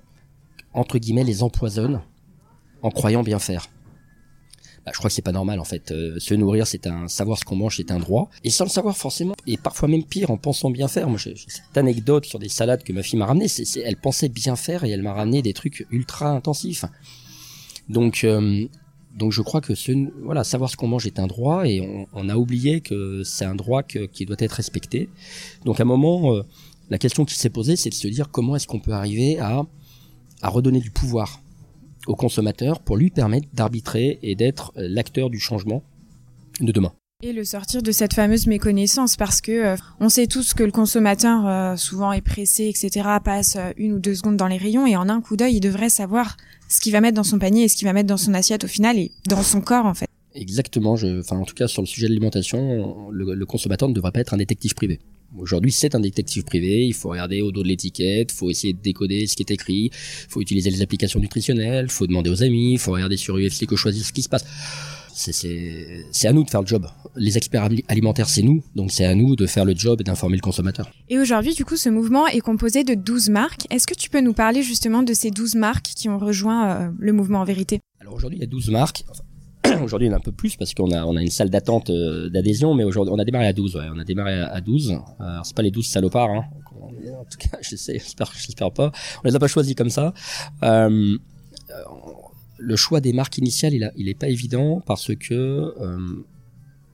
[0.74, 2.02] entre guillemets, les empoisonne
[2.82, 3.68] en croyant bien faire?
[4.92, 5.90] Je crois que c'est pas normal en fait.
[5.90, 8.30] Euh, se nourrir, c'est un savoir ce qu'on mange, c'est un droit.
[8.44, 11.08] Et sans le savoir forcément, et parfois même pire, en pensant bien faire.
[11.08, 13.46] Moi, j'ai cette anecdote sur des salades que ma fille m'a ramené.
[13.84, 16.84] Elle pensait bien faire et elle m'a ramené des trucs ultra intensifs.
[17.88, 18.66] Donc, euh,
[19.16, 19.72] donc je crois que
[20.22, 23.56] voilà, savoir ce qu'on mange est un droit et on, a oublié que c'est un
[23.56, 25.08] droit qui doit être respecté.
[25.64, 26.42] Donc à un moment, euh,
[26.90, 29.66] la question qui s'est posée, c'est de se dire comment est-ce qu'on peut arriver à
[30.42, 31.40] redonner du pouvoir
[32.10, 35.82] au consommateur pour lui permettre d'arbitrer et d'être euh, l'acteur du changement
[36.60, 36.92] de demain.
[37.22, 40.72] Et le sortir de cette fameuse méconnaissance parce que euh, on sait tous que le
[40.72, 43.08] consommateur euh, souvent est pressé, etc.
[43.22, 45.90] passe une ou deux secondes dans les rayons et en un coup d'œil il devrait
[45.90, 46.36] savoir
[46.68, 48.64] ce qu'il va mettre dans son panier et ce qu'il va mettre dans son assiette
[48.64, 50.08] au final et dans son corps en fait.
[50.34, 54.12] Exactement, je, enfin en tout cas sur le sujet de l'alimentation, le consommateur ne devrait
[54.12, 55.00] pas être un détective privé.
[55.38, 56.86] Aujourd'hui, c'est un détective privé.
[56.86, 59.50] Il faut regarder au dos de l'étiquette, il faut essayer de décoder ce qui est
[59.50, 63.16] écrit, il faut utiliser les applications nutritionnelles, il faut demander aux amis, il faut regarder
[63.16, 64.44] sur UFC que choisir ce qui se passe.
[65.12, 66.86] C'est à nous de faire le job.
[67.16, 70.36] Les experts alimentaires, c'est nous, donc c'est à nous de faire le job et d'informer
[70.36, 70.90] le consommateur.
[71.08, 73.66] Et aujourd'hui, du coup, ce mouvement est composé de 12 marques.
[73.70, 76.90] Est-ce que tu peux nous parler justement de ces 12 marques qui ont rejoint euh,
[76.98, 77.80] le mouvement en vérité?
[78.00, 79.04] Alors aujourd'hui, il y a 12 marques.
[79.82, 81.90] aujourd'hui, il en a un peu plus parce qu'on a, on a une salle d'attente
[81.90, 83.76] euh, d'adhésion, mais aujourd'hui, on a démarré à 12.
[83.76, 83.86] Ouais.
[83.94, 84.98] On a démarré à 12.
[85.18, 86.30] Alors, c'est pas les 12 salopards.
[86.30, 86.44] Hein.
[86.82, 88.92] En tout cas, j'espère, j'espère pas.
[89.24, 90.14] On les a pas choisis comme ça.
[90.62, 91.16] Euh,
[92.60, 95.34] le choix des marques initiales, il, a, est pas évident parce que
[95.80, 96.24] euh,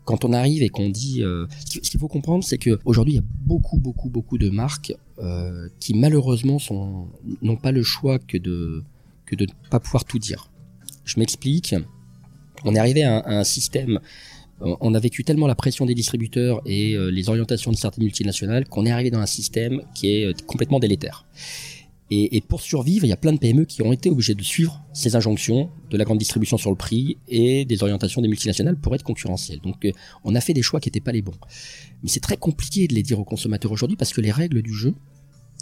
[0.04, 3.16] quand on arrive et qu'on dit, euh, ce qu'il faut comprendre, c'est que aujourd'hui, il
[3.16, 7.08] y a beaucoup, beaucoup, beaucoup de marques euh, qui malheureusement sont
[7.42, 8.84] n'ont pas le choix que de
[9.26, 10.50] que de ne pas pouvoir tout dire.
[11.04, 11.74] Je m'explique
[12.66, 14.00] on est arrivé à un, système
[14.60, 18.66] on a vécu tellement la pression des distributeurs et euh, les orientations de certaines multinationales
[18.66, 21.26] qu'on est arrivé dans un système qui est euh, complètement délétère.
[22.08, 24.80] Et, pour survivre, il y a plein de PME qui ont été obligés de suivre
[24.92, 28.94] ces injonctions de la grande distribution sur le prix et des orientations des multinationales pour
[28.94, 29.58] être concurrentiels.
[29.60, 29.90] Donc euh,
[30.22, 31.34] on a fait des choix qui n'étaient pas les bons.
[32.04, 34.72] Mais c'est très compliqué de les dire aux consommateurs aujourd'hui parce que les règles du
[34.72, 34.94] jeu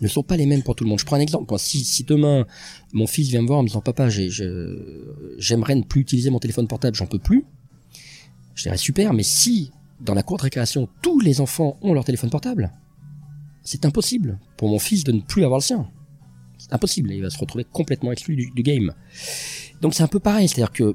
[0.02, 0.98] ne sont pas les mêmes pour tout le monde.
[0.98, 1.52] Je prends un exemple.
[1.58, 2.46] si, demain
[2.92, 6.66] mon fils vient me voir en me disant papa, j'aimerais ne plus utiliser mon téléphone
[6.66, 7.44] portable, j'en peux plus,
[8.54, 9.12] je dirais super.
[9.12, 12.72] Mais si dans la cour de récréation tous les enfants ont leur téléphone portable,
[13.62, 15.88] c'est impossible pour mon fils de ne plus avoir le sien.
[16.58, 17.12] C'est impossible.
[17.12, 18.92] Il va se retrouver complètement exclu du, du game.
[19.80, 20.94] Donc c'est un peu pareil, c'est-à-dire que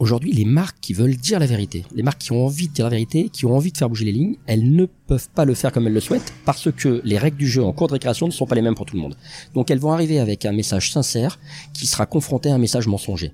[0.00, 2.86] Aujourd'hui, les marques qui veulent dire la vérité, les marques qui ont envie de dire
[2.86, 5.52] la vérité, qui ont envie de faire bouger les lignes, elles ne peuvent pas le
[5.52, 8.26] faire comme elles le souhaitent parce que les règles du jeu en cours de récréation
[8.26, 9.14] ne sont pas les mêmes pour tout le monde.
[9.52, 11.38] Donc elles vont arriver avec un message sincère
[11.74, 13.32] qui sera confronté à un message mensonger.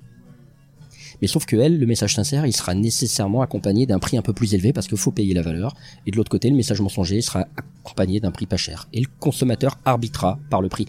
[1.21, 4.33] Mais sauf que elle, le message sincère, il sera nécessairement accompagné d'un prix un peu
[4.33, 5.73] plus élevé parce qu'il faut payer la valeur.
[6.05, 8.89] Et de l'autre côté, le message mensonger sera accompagné d'un prix pas cher.
[8.91, 10.85] Et le consommateur arbitrera par le prix.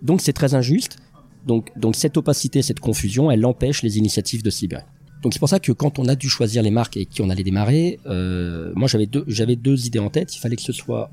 [0.00, 0.96] Donc c'est très injuste.
[1.46, 4.84] Donc, donc cette opacité, cette confusion, elle empêche les initiatives de se libérer.
[5.22, 7.28] Donc c'est pour ça que quand on a dû choisir les marques et qui on
[7.28, 10.34] allait démarrer, euh, moi j'avais deux, j'avais deux idées en tête.
[10.34, 11.10] Il fallait que ce soit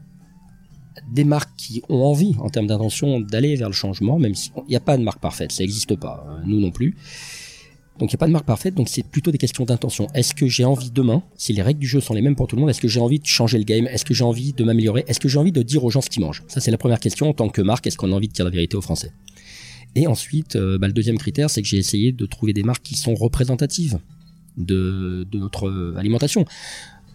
[1.12, 4.76] des marques qui ont envie, en termes d'intention, d'aller vers le changement, même s'il n'y
[4.76, 6.96] a pas de marque parfaite, ça n'existe pas, euh, nous non plus.
[8.00, 10.08] Donc il n'y a pas de marque parfaite, donc c'est plutôt des questions d'intention.
[10.14, 12.56] Est-ce que j'ai envie demain, si les règles du jeu sont les mêmes pour tout
[12.56, 13.88] le monde, est-ce que j'ai envie de changer le game?
[13.88, 15.04] Est-ce que j'ai envie de m'améliorer?
[15.08, 16.44] Est-ce que j'ai envie de dire aux gens ce qu'ils mangent?
[16.48, 18.46] Ça c'est la première question en tant que marque, est-ce qu'on a envie de dire
[18.46, 19.12] la vérité aux Français?
[19.96, 22.84] Et ensuite, euh, bah, le deuxième critère, c'est que j'ai essayé de trouver des marques
[22.84, 24.00] qui sont représentatives
[24.58, 26.46] de, notre alimentation.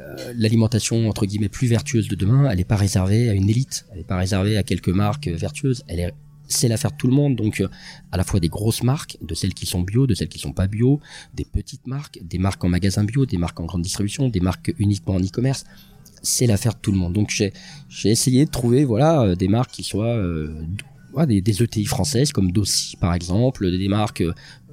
[0.01, 3.87] Euh, l'alimentation entre guillemets plus vertueuse de demain, elle n'est pas réservée à une élite,
[3.93, 6.15] elle n'est pas réservée à quelques marques vertueuses, elle est
[6.49, 7.69] c'est l'affaire de tout le monde, donc euh,
[8.11, 10.53] à la fois des grosses marques, de celles qui sont bio, de celles qui sont
[10.53, 11.01] pas bio,
[11.33, 14.75] des petites marques, des marques en magasin bio, des marques en grande distribution, des marques
[14.79, 15.65] uniquement en e-commerce,
[16.21, 17.15] c'est l'affaire de tout le monde.
[17.15, 17.53] Donc j'ai
[18.11, 20.23] essayé de trouver voilà des marques qui soient
[21.27, 24.25] des, ETI françaises comme Dossi par exemple, des marques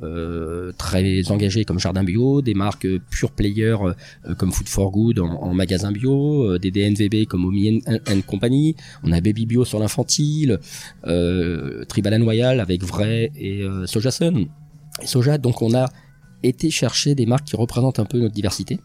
[0.02, 5.20] euh, très engagées comme Jardin Bio, des marques pure player euh, comme Food for Good
[5.20, 9.80] en, magasin bio, euh, des DNVB comme Omi and, Company, on a Baby Bio sur
[9.80, 10.60] l'infantile,
[11.04, 14.48] Tribal Royal avec Vrai et Soja Sun.
[15.02, 15.90] Et Soja, donc on a
[16.44, 18.80] été chercher des marques qui représentent un peu notre diversité.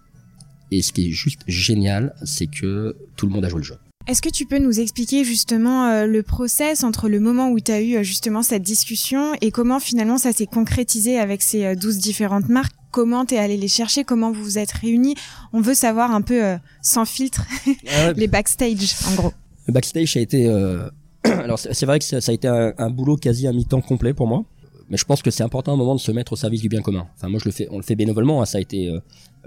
[0.71, 3.77] Et ce qui est juste génial, c'est que tout le monde a joué le jeu.
[4.07, 7.73] Est-ce que tu peux nous expliquer justement euh, le process entre le moment où tu
[7.73, 11.99] as eu euh, justement cette discussion et comment finalement ça s'est concrétisé avec ces 12
[11.99, 12.75] différentes marques?
[12.91, 14.05] Comment tu es allé les chercher?
[14.05, 15.15] Comment vous vous êtes réunis?
[15.53, 16.43] On veut savoir un peu
[16.81, 17.45] sans filtre
[18.17, 19.33] les backstage en gros.
[19.67, 20.49] Le backstage a été...
[21.25, 24.29] Alors c'est vrai que ça, a été un, un boulot quasi à mi-temps complet pour
[24.29, 24.45] moi
[24.89, 26.69] mais je pense que c'est important à un moment de se mettre au service du
[26.69, 27.07] bien commun.
[27.17, 28.43] Enfin, moi, je le fais, on le fait bénévolement.
[28.43, 29.01] Hein, ça a été euh,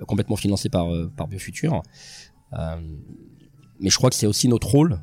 [0.08, 1.82] complètement financé par euh, par Biofutur.
[2.54, 2.76] Euh,
[3.80, 5.00] mais je crois que c'est aussi notre rôle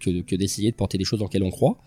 [0.00, 1.78] que, que d'essayer de porter des choses dans lesquelles on croit.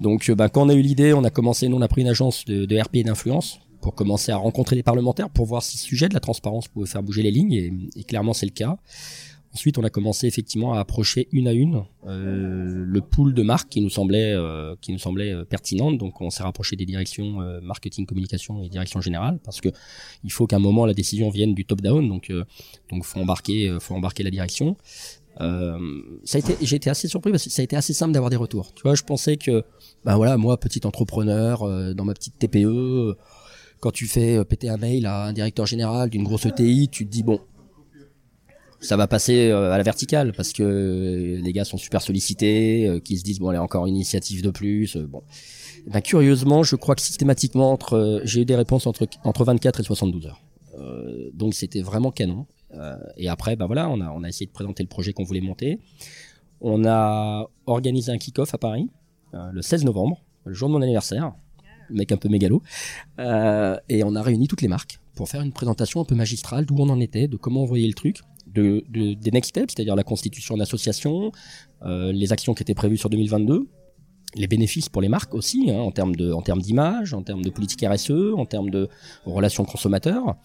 [0.00, 2.08] Donc, ben, quand on a eu l'idée, on a commencé, nous, on a pris une
[2.08, 5.76] agence de, de RP et d'influence pour commencer à rencontrer les parlementaires pour voir si
[5.76, 8.52] le sujet de la transparence pouvait faire bouger les lignes, et, et clairement, c'est le
[8.52, 8.76] cas.
[9.54, 13.68] Ensuite, on a commencé effectivement à approcher une à une euh, le pool de marques
[13.68, 15.98] qui nous semblait euh, qui nous semblait euh, pertinente.
[15.98, 19.68] Donc, on s'est rapproché des directions marketing, communication et direction générale parce que
[20.24, 22.08] il faut qu'à un moment la décision vienne du top down.
[22.08, 22.32] Donc,
[22.90, 24.76] donc faut embarquer, faut embarquer la direction.
[25.38, 28.30] Ça a été, j'ai été assez surpris parce que ça a été assez simple d'avoir
[28.30, 28.72] des retours.
[28.74, 29.64] Tu vois, je pensais que,
[30.04, 33.16] ben voilà, moi, petit entrepreneur dans ma petite TPE,
[33.80, 37.10] quand tu fais péter un mail à un directeur général d'une grosse ETI, tu te
[37.10, 37.40] dis bon,
[38.82, 42.86] ça va passer euh, à la verticale parce que euh, les gars sont super sollicités,
[42.88, 44.96] euh, qui se disent bon allez encore une initiative de plus.
[44.96, 45.22] bon,
[45.86, 49.82] ben, curieusement, je crois que systématiquement entre j'ai eu des réponses entre entre 24 et
[49.84, 50.42] 72 heures.
[51.32, 52.46] donc c'était vraiment canon.
[53.16, 55.40] Et après ben voilà, on a on a essayé de présenter le projet qu'on voulait
[55.40, 55.80] monter.
[56.60, 58.88] On a organisé un kick-off à Paris
[59.32, 61.32] le 16 novembre, le jour de mon anniversaire.
[61.88, 62.62] Le mec un peu mégalo.
[63.18, 66.76] et on a réuni toutes les marques pour faire une présentation un peu magistrale d'où
[66.78, 70.04] on en était, de comment on voyait le truc de, des next steps, c'est-à-dire la
[70.04, 71.32] constitution d'associations,
[71.82, 73.68] euh, les actions qui étaient prévues sur 2022,
[74.34, 77.84] les bénéfices pour les marques aussi, hein, de, en termes d'image, en termes de politique
[77.86, 78.88] RSE, en termes de
[79.24, 80.36] relations consommateurs.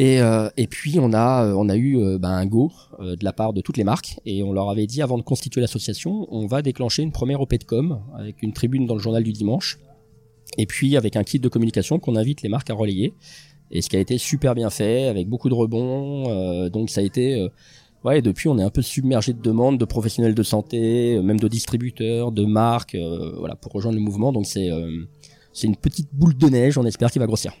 [0.00, 3.16] Et, euh, et puis on a, euh, on a eu euh, ben, un go euh,
[3.16, 4.20] de la part de toutes les marques.
[4.24, 7.52] Et on leur avait dit avant de constituer l'association, on va déclencher une première OP
[7.56, 9.80] de com avec une tribune dans le journal du dimanche.
[10.56, 13.12] Et puis avec un kit de communication qu'on invite les marques à relayer.
[13.72, 17.00] Et ce qui a été super bien fait avec beaucoup de rebonds euh, donc ça
[17.00, 17.48] a été euh,
[18.04, 21.40] ouais depuis on est un peu submergé de demandes de professionnels de santé euh, même
[21.40, 22.96] de distributeurs de marques
[23.36, 24.30] voilà pour rejoindre le mouvement.
[24.30, 24.70] Donc c'est
[25.52, 27.52] c'est une petite boule de neige on espère qu'il va grossir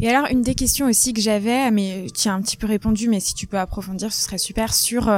[0.00, 3.08] et alors, une des questions aussi que j'avais, mais tu as un petit peu répondu,
[3.08, 5.10] mais si tu peux approfondir, ce serait super, sur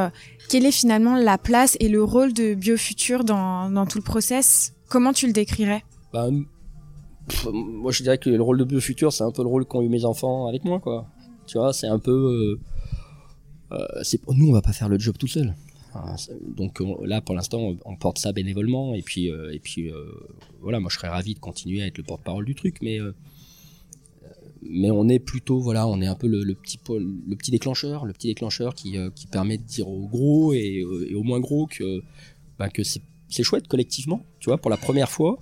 [0.49, 4.75] quelle est finalement la place et le rôle de Biofutur dans, dans tout le process?
[4.89, 5.85] Comment tu le décrirais?
[6.13, 6.29] Bah,
[7.53, 9.89] moi je dirais que le rôle de biofutur c'est un peu le rôle qu'ont eu
[9.89, 11.07] mes enfants avec moi quoi.
[11.47, 12.59] Tu vois c'est un peu
[13.73, 15.55] euh, euh nous on va pas faire le job tout seul.
[16.57, 20.05] Donc là pour l'instant on, porte ça bénévolement et puis euh, et puis euh,
[20.61, 22.99] voilà moi je serais ravi de continuer à être le porte-parole du truc mais
[24.69, 28.13] mais on est plutôt voilà on est un peu le, petit le petit déclencheur le
[28.13, 32.03] petit déclencheur qui, qui permet de dire au gros et, et au moins gros que
[32.59, 35.39] ben, que c'est chouette collectivement tu vois pour la première fois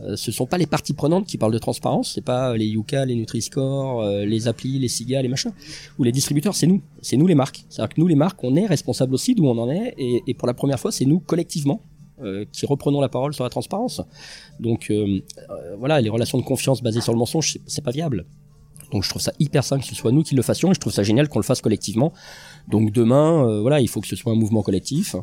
[0.00, 3.06] euh, ce sont pas les parties prenantes qui parlent de transparence, c'est pas les Yuka,
[3.06, 5.52] les Nutri-Score, euh, les applis, les SIGA, les machins,
[5.98, 7.64] ou les distributeurs, c'est nous, c'est nous les marques.
[7.68, 10.46] C'est-à-dire que nous les marques, on est responsables aussi d'où on en est, et, pour
[10.46, 11.80] la première fois, c'est nous collectivement
[12.22, 14.02] euh, qui reprenons la parole sur la transparence.
[14.60, 14.92] Donc
[15.78, 18.26] voilà, les relations de confiance basées sur le mensonge, c'est pas viable.
[18.92, 20.80] Donc je trouve ça hyper sain que ce soit nous qui le fassions, et je
[20.80, 22.12] trouve ça génial qu'on le fasse collectivement.
[22.68, 25.16] Donc demain, voilà, il faut que ce soit un mouvement collectif.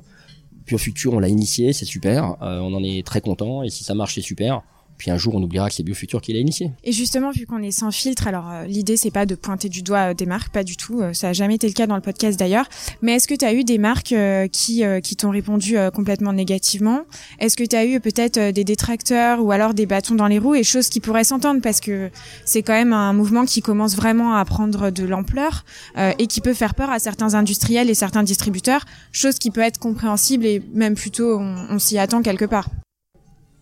[0.66, 3.84] Pure Futur, on l'a initié, c'est super, euh, on en est très content, et si
[3.84, 4.62] ça marche, c'est super.
[5.04, 6.72] Puis un jour, on oubliera que c'est Biofutur qui l'a initié.
[6.86, 9.82] Et justement, vu qu'on est sans filtre, alors euh, l'idée c'est pas de pointer du
[9.82, 11.02] doigt euh, des marques, pas du tout.
[11.02, 12.70] Euh, ça a jamais été le cas dans le podcast d'ailleurs.
[13.02, 14.16] Mais est-ce que tu as eu des marques
[14.54, 17.02] qui qui t'ont répondu complètement négativement?
[17.40, 20.56] Est-ce que tu as eu peut-être des détracteurs ou alors des bâtons dans les roues
[20.56, 21.60] et choses qui pourraient s'entendre?
[21.62, 22.10] Parce que
[22.46, 25.66] c'est quand même un mouvement qui commence vraiment à prendre de l'ampleur
[25.98, 29.80] et qui peut faire peur à certains industriels et certains distributeurs, chose qui peut être
[29.80, 32.70] compréhensible et même plutôt on s'y attend quelque part.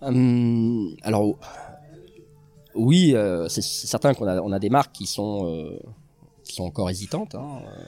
[0.02, 1.38] Hum, alors,
[2.74, 5.80] oui, euh, c'est certain qu'on a, on a des marques qui sont, euh,
[6.44, 7.36] qui sont encore hésitantes.
[7.36, 7.84] Hein, euh.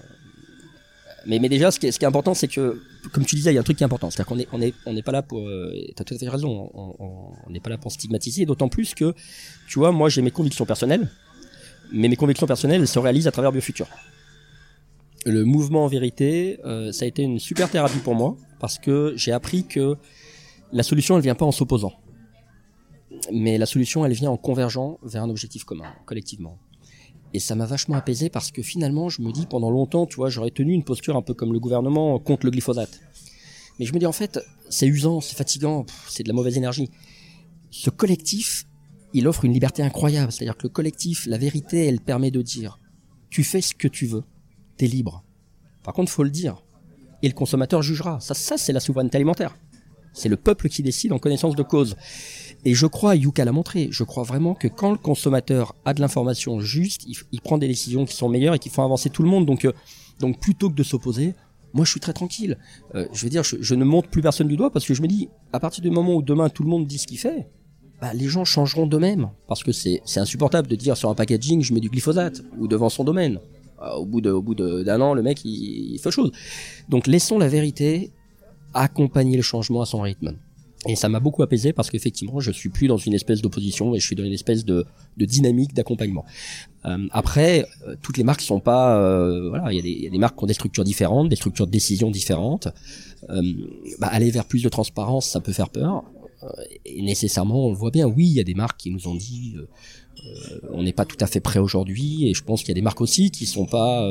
[1.26, 3.52] mais, mais déjà, ce qui est, ce qui est important, c'est que, comme tu disais,
[3.52, 4.12] il y a un truc qui est important.
[4.12, 5.40] C'est-à-dire qu'on est, on est, on n'est pas là pour.
[5.40, 6.70] tu as tout à fait raison.
[6.74, 8.46] On n'est pas là pour stigmatiser.
[8.46, 9.14] D'autant plus que,
[9.68, 11.10] tu vois, moi, j'ai mes convictions personnelles,
[11.92, 13.88] mais mes convictions personnelles elles se réalisent à travers Biofutur.
[15.26, 16.60] Le mouvement en vérité,
[16.92, 19.96] ça a été une super thérapie pour moi parce que j'ai appris que
[20.74, 21.94] la solution, elle vient pas en s'opposant
[23.32, 26.58] mais la solution, elle vient en convergeant vers un objectif commun, collectivement.
[27.34, 30.30] Et ça m'a vachement apaisé parce que finalement, je me dis, pendant longtemps, tu vois,
[30.30, 33.00] j'aurais tenu une posture un peu comme le gouvernement contre le glyphosate.
[33.80, 36.92] Mais je me dis, en fait, c'est usant, c'est fatigant, c'est de la mauvaise énergie.
[37.72, 38.66] Ce collectif,
[39.14, 40.32] il offre une liberté incroyable.
[40.32, 42.80] C'est-à-dire que le collectif, la vérité, elle permet de dire,
[43.32, 44.24] tu fais ce que tu veux,
[44.78, 45.24] t'es libre.
[45.84, 46.64] Par contre, faut le dire.
[47.24, 48.20] Et le consommateur jugera.
[48.20, 49.56] Ça, ça c'est la souveraineté alimentaire.
[50.14, 51.96] C'est le peuple qui décide en connaissance de cause.
[52.66, 56.00] Et je crois, Yuka l'a montré, je crois vraiment que quand le consommateur a de
[56.00, 59.30] l'information juste, il, prend des décisions qui sont meilleures et qui font avancer tout le
[59.30, 59.46] monde.
[59.46, 59.74] Donc, euh,
[60.20, 61.36] donc plutôt que de s'opposer,
[61.74, 62.58] moi je suis très tranquille.
[62.96, 65.08] Euh, je veux dire, je, ne monte plus personne du doigt parce que je me
[65.08, 67.50] dis, à partir du moment où demain tout le monde dit ce qu'il fait,
[68.00, 69.30] bah, les gens changeront d'eux-mêmes.
[69.48, 72.90] Parce que c'est insupportable de dire sur un packaging, je mets du glyphosate, ou devant
[72.90, 73.40] son domaine.
[73.82, 76.32] Euh, au bout d'un an, le mec, il, il fait chose.
[76.88, 78.12] Donc laissons la vérité
[78.74, 80.38] accompagner le changement à son rythme.
[80.88, 84.00] Et ça m'a beaucoup apaisé parce qu'effectivement, je suis plus dans une espèce d'opposition et
[84.00, 84.86] je suis dans une espèce de,
[85.18, 86.26] de dynamique d'accompagnement.
[86.86, 90.38] Euh, après, euh, toutes les marques sont pas, euh, voilà, il y, a des marques
[90.38, 92.68] qui ont des structures différentes, des structures de décision différentes.
[93.30, 93.42] Euh,
[94.00, 96.04] bah, aller vers plus de transparence, ça peut faire peur.
[96.44, 96.48] Euh,
[96.86, 98.06] et nécessairement, on le voit bien.
[98.06, 99.56] Oui, il y a des marques qui nous ont dit,
[100.72, 102.28] on n'est pas tout à fait prêt aujourd'hui.
[102.28, 104.06] Et je pense qu'il y a des marques aussi qui sont pas,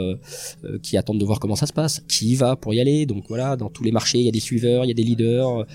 [0.82, 3.04] qui attendent de voir comment ça se passe, qui y va pour y aller.
[3.04, 5.04] Donc voilà, dans tous les marchés, il y a des suiveurs, il y a des
[5.04, 5.66] leaders.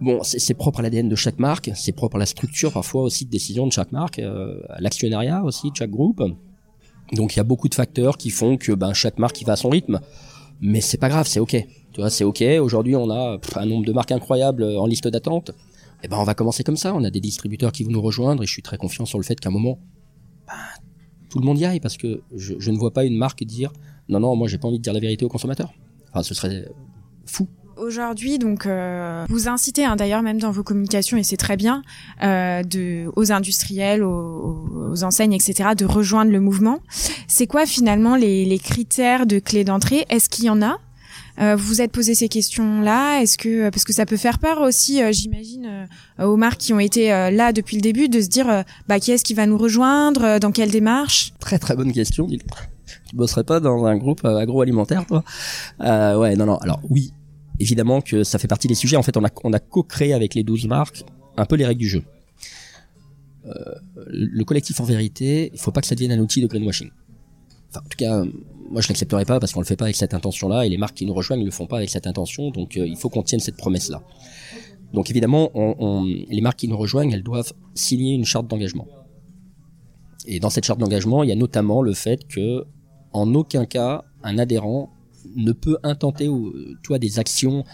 [0.00, 3.26] Bon, c'est propre à l'ADN de chaque marque, c'est propre à la structure parfois aussi
[3.26, 6.22] de décision de chaque marque, euh, à l'actionnariat aussi de chaque groupe.
[7.12, 9.56] Donc il y a beaucoup de facteurs qui font que ben, chaque marque va à
[9.56, 10.00] son rythme,
[10.62, 11.66] mais c'est pas grave, c'est ok.
[11.92, 12.42] Tu vois, c'est ok.
[12.62, 15.50] Aujourd'hui, on a un nombre de marques incroyables en liste d'attente.
[16.02, 16.94] Eh ben on va commencer comme ça.
[16.94, 19.24] On a des distributeurs qui vont nous rejoindre et je suis très confiant sur le
[19.24, 19.78] fait qu'à un moment,
[20.46, 20.54] ben,
[21.28, 23.70] tout le monde y aille parce que je, je ne vois pas une marque dire
[24.08, 25.74] non non moi j'ai pas envie de dire la vérité aux consommateurs.
[26.10, 26.68] Enfin ce serait
[27.26, 27.48] fou
[27.80, 31.82] aujourd'hui, donc, euh, vous incitez hein, d'ailleurs même dans vos communications, et c'est très bien,
[32.22, 36.80] euh, de, aux industriels, aux, enseignes, etc., de rejoindre le mouvement.
[37.26, 40.06] C'est quoi finalement les, les critères de clé d'entrée?
[40.08, 40.78] Est-ce qu'il y en a?
[41.40, 43.22] Euh, vous vous êtes posé ces questions-là?
[43.22, 45.86] Est-ce que parce que ça peut faire peur aussi, euh, j'imagine,
[46.18, 49.12] euh, aux marques qui ont été là depuis le début, de se dire, bah qui
[49.12, 51.32] est-ce qui va nous rejoindre Dans quelle démarche?
[51.38, 52.26] Très très bonne question.
[52.26, 55.24] Tu bosserais pas dans un groupe agroalimentaire, toi?
[55.78, 56.58] Ouais, non, non.
[56.58, 57.12] Alors oui,
[57.60, 58.96] évidemment que ça fait partie des sujets.
[58.96, 61.04] En fait, on a, on co-créé avec les 12 marques
[61.36, 62.02] un peu les règles du jeu.
[63.46, 63.52] Euh,
[64.06, 66.90] le collectif en vérité, il faut pas que ça devienne un outil de greenwashing.
[67.70, 68.24] Enfin, en tout cas,
[68.70, 70.96] moi je l'accepterai pas parce qu'on le fait pas avec cette intention-là et les marques
[70.96, 72.50] qui nous rejoignent ne le font pas avec cette intention.
[72.50, 74.02] Donc euh, il faut qu'on tienne cette promesse-là.
[74.92, 75.52] Donc évidemment,
[76.28, 78.88] les marques qui nous rejoignent, elles doivent signer une charte d'engagement.
[80.26, 82.64] Et dans cette charte d'engagement, il y a notamment le fait que,
[83.12, 84.90] en aucun cas, un adhérent
[85.36, 86.28] ne peut intenter
[86.82, 87.64] toi des actions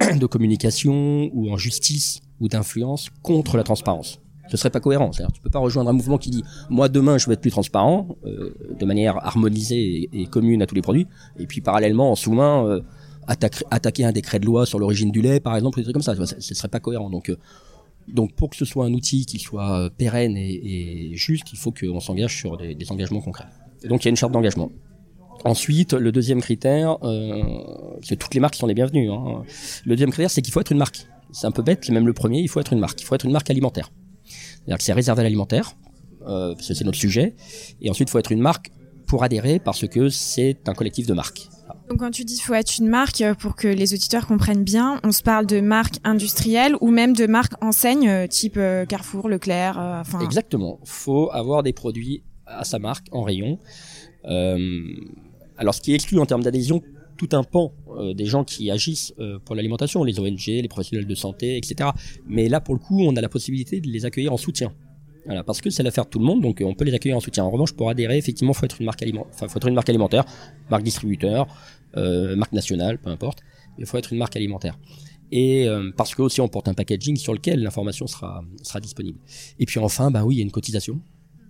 [0.18, 4.20] de communication ou en justice ou d'influence contre la transparence.
[4.50, 5.10] Ce serait pas cohérent.
[5.12, 7.50] C'est-à-dire, tu peux pas rejoindre un mouvement qui dit moi demain je vais être plus
[7.50, 11.06] transparent euh, de manière harmonisée et, commune à tous les produits,
[11.38, 12.80] et puis parallèlement en sous-main euh,
[13.26, 16.14] attaquer, un décret de loi sur l'origine du lait, par exemple, des trucs comme ça.
[16.14, 17.08] Ce, ne serait pas cohérent.
[17.08, 17.36] Donc euh,
[18.06, 22.00] donc pour que ce soit un outil qui soit pérenne et, juste, il faut qu'on
[22.00, 23.46] s'engage sur des, des engagements concrets.
[23.82, 24.70] Et donc il y a une charte d'engagement.
[25.44, 27.42] Ensuite, le deuxième critère, euh,
[28.02, 29.10] c'est toutes les marques sont les bienvenues.
[29.10, 29.42] Hein.
[29.84, 31.06] Le deuxième critère, c'est qu'il faut être une marque.
[31.32, 33.00] C'est un peu bête, même le premier, il faut être une marque.
[33.02, 33.90] Il faut être une marque alimentaire.
[34.24, 35.76] C'est-à-dire que c'est réservé à l'alimentaire,
[36.26, 37.34] euh, parce que c'est notre sujet.
[37.82, 38.70] Et ensuite, il faut être une marque
[39.06, 41.48] pour adhérer, parce que c'est un collectif de marques.
[41.88, 45.00] Donc quand tu dis faut être une marque, euh, pour que les auditeurs comprennent bien,
[45.02, 49.28] on se parle de marque industrielle ou même de marque enseigne euh, type euh, Carrefour,
[49.28, 49.76] Leclerc.
[49.78, 50.20] enfin...
[50.20, 50.80] Exactement.
[50.84, 53.58] Faut avoir des produits à sa marque en rayon.
[54.26, 54.96] Euh,
[55.56, 56.82] alors ce qui exclut en termes d'adhésion
[57.16, 61.06] tout un pan euh, des gens qui agissent euh, pour l'alimentation, les ONG, les professionnels
[61.06, 61.90] de santé, etc.
[62.26, 64.72] Mais là, pour le coup, on a la possibilité de les accueillir en soutien.
[65.26, 67.20] Voilà, parce que c'est l'affaire de tout le monde, donc on peut les accueillir en
[67.20, 67.44] soutien.
[67.44, 70.24] En revanche, pour adhérer, effectivement, faut être une marque alimentaire, faut être une marque alimentaire,
[70.70, 71.46] marque distributeur,
[71.96, 73.38] euh, marque nationale, peu importe.
[73.78, 74.78] Il faut être une marque alimentaire.
[75.32, 79.18] Et parce que aussi on porte un packaging sur lequel l'information sera sera disponible.
[79.58, 81.00] Et puis enfin, bah oui, il y a une cotisation.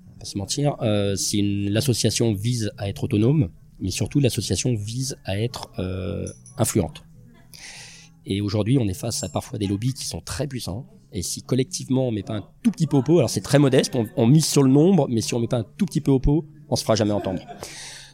[0.07, 0.77] On va pas se mentir.
[1.17, 3.51] si l'association vise à être autonome,
[3.85, 7.05] mais surtout l'association vise à être euh, influente.
[8.25, 10.87] Et aujourd'hui, on est face à parfois des lobbies qui sont très puissants.
[11.13, 13.59] Et si collectivement on met pas un tout petit peu au pot, alors c'est très
[13.59, 16.11] modeste, on, mise sur le nombre, mais si on met pas un tout petit peu
[16.11, 17.43] au pot, on se fera jamais entendre.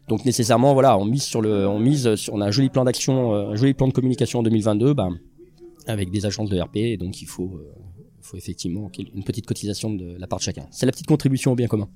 [0.08, 2.84] Donc nécessairement, voilà, on mise sur le, on mise, sur, on a un joli plan
[2.84, 5.18] d'action, euh, un joli plan de communication en 2022, ben,
[5.86, 7.72] avec des agences de RP, donc il faut, euh,
[8.20, 10.66] faut effectivement une petite cotisation de la part de chacun.
[10.72, 11.88] C'est la petite contribution au bien commun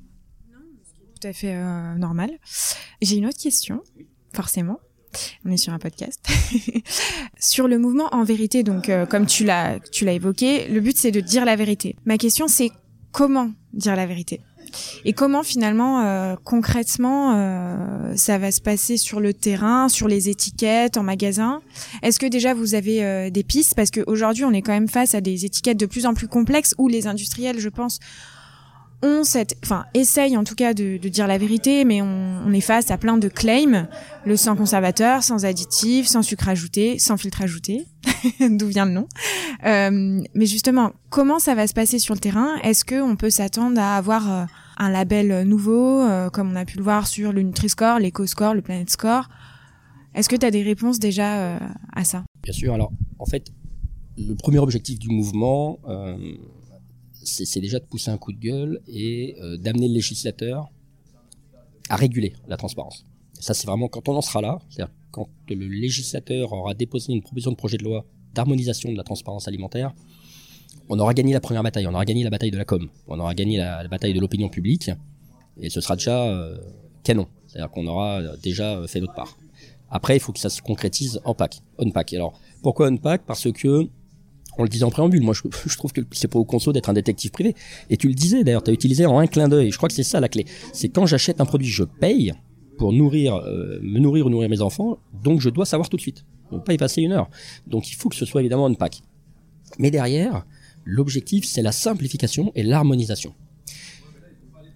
[1.24, 2.30] tout à fait euh, normal.
[3.00, 3.82] J'ai une autre question,
[4.34, 4.78] forcément.
[5.46, 6.20] On est sur un podcast.
[7.40, 10.98] sur le mouvement en vérité, donc euh, comme tu l'as tu l'as évoqué, le but
[10.98, 11.96] c'est de dire la vérité.
[12.04, 12.70] Ma question c'est
[13.10, 14.42] comment dire la vérité?
[15.06, 17.32] Et comment finalement euh, concrètement
[18.16, 21.62] ça va se passer sur le terrain, sur les étiquettes, en magasin?
[22.02, 23.74] Est-ce que déjà vous avez des pistes?
[23.76, 26.74] Parce qu'aujourd'hui on est quand même face à des étiquettes de plus en plus complexes
[26.76, 28.00] où les industriels, je pense,
[29.02, 29.56] ont cette,
[29.94, 33.28] essayent en tout cas de, dire la vérité, mais on, est face à plein de
[33.28, 33.88] claims,
[34.24, 37.86] le sans conservateur, sans additifs, sans sucre ajouté, sans filtre ajouté,
[38.40, 39.08] d'où vient le nom.
[39.64, 42.56] Euh, mais justement, comment ça va se passer sur le terrain?
[42.62, 44.44] Est-ce que on peut s'attendre à avoir euh,
[44.78, 48.62] un label nouveau, euh, comme on a pu le voir sur le Nutri-Score, l'Eco-Score, le
[48.62, 49.28] Planet Score?
[50.14, 51.58] Est-ce que tu as des réponses déjà
[51.92, 52.22] à ça?
[52.44, 52.72] Bien sûr.
[52.72, 53.50] Alors, en fait,
[54.16, 55.80] le premier objectif du mouvement,
[57.24, 60.70] c'est déjà de pousser un coup de gueule et euh, d'amener le législateur
[61.88, 63.04] à réguler la transparence.
[63.40, 67.22] Ça, c'est vraiment quand on en sera là, c'est-à-dire quand le législateur aura déposé une
[67.22, 69.94] proposition de projet de loi d'harmonisation de la transparence alimentaire,
[70.88, 73.18] on aura gagné la première bataille, on aura gagné la bataille de la com, on
[73.20, 74.90] aura gagné la, bataille de l'opinion publique,
[75.60, 76.58] et ce sera déjà euh,
[77.02, 79.36] canon, c'est-à-dire qu'on aura euh, déjà fait notre part.
[79.90, 82.12] Après, il faut que ça se concrétise en pack, on pack.
[82.14, 83.88] Alors, pourquoi on pack Parce que
[84.58, 85.34] on le disait en préambule, moi
[85.66, 87.54] je, trouve que c'est pas au conso d'être un détective privé.
[87.90, 89.70] Et tu le disais d'ailleurs, tu as utilisé en un clin d'œil.
[89.70, 90.44] Je crois que c'est ça la clé.
[90.72, 92.32] C'est quand j'achète un produit, je paye
[92.78, 96.02] pour nourrir, euh, me nourrir ou nourrir mes enfants, donc je dois savoir tout de
[96.02, 96.24] suite.
[96.50, 97.28] ne pas y passer une heure.
[97.66, 99.02] Donc il faut que ce soit évidemment une pack.
[99.78, 100.44] Mais derrière,
[100.84, 103.34] l'objectif c'est la simplification et l'harmonisation.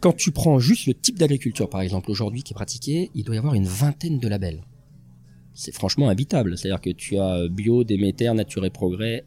[0.00, 3.34] Quand tu prends juste le type d'agriculture par exemple aujourd'hui qui est pratiqué, il doit
[3.34, 4.62] y avoir une vingtaine de labels
[5.58, 6.56] c'est franchement habitable.
[6.56, 9.24] C'est-à-dire que tu as bio, Déméter, Nature et Progrès,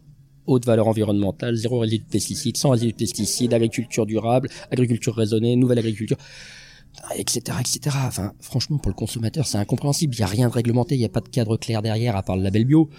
[0.51, 5.55] haute valeur environnementale, zéro résidu de pesticides, sans résidu de pesticides, agriculture durable, agriculture raisonnée,
[5.55, 6.17] nouvelle agriculture,
[7.15, 7.97] etc., etc.
[8.05, 10.13] Enfin, franchement, pour le consommateur, c'est incompréhensible.
[10.15, 12.23] Il n'y a rien de réglementé, il n'y a pas de cadre clair derrière, à
[12.23, 12.89] part le label bio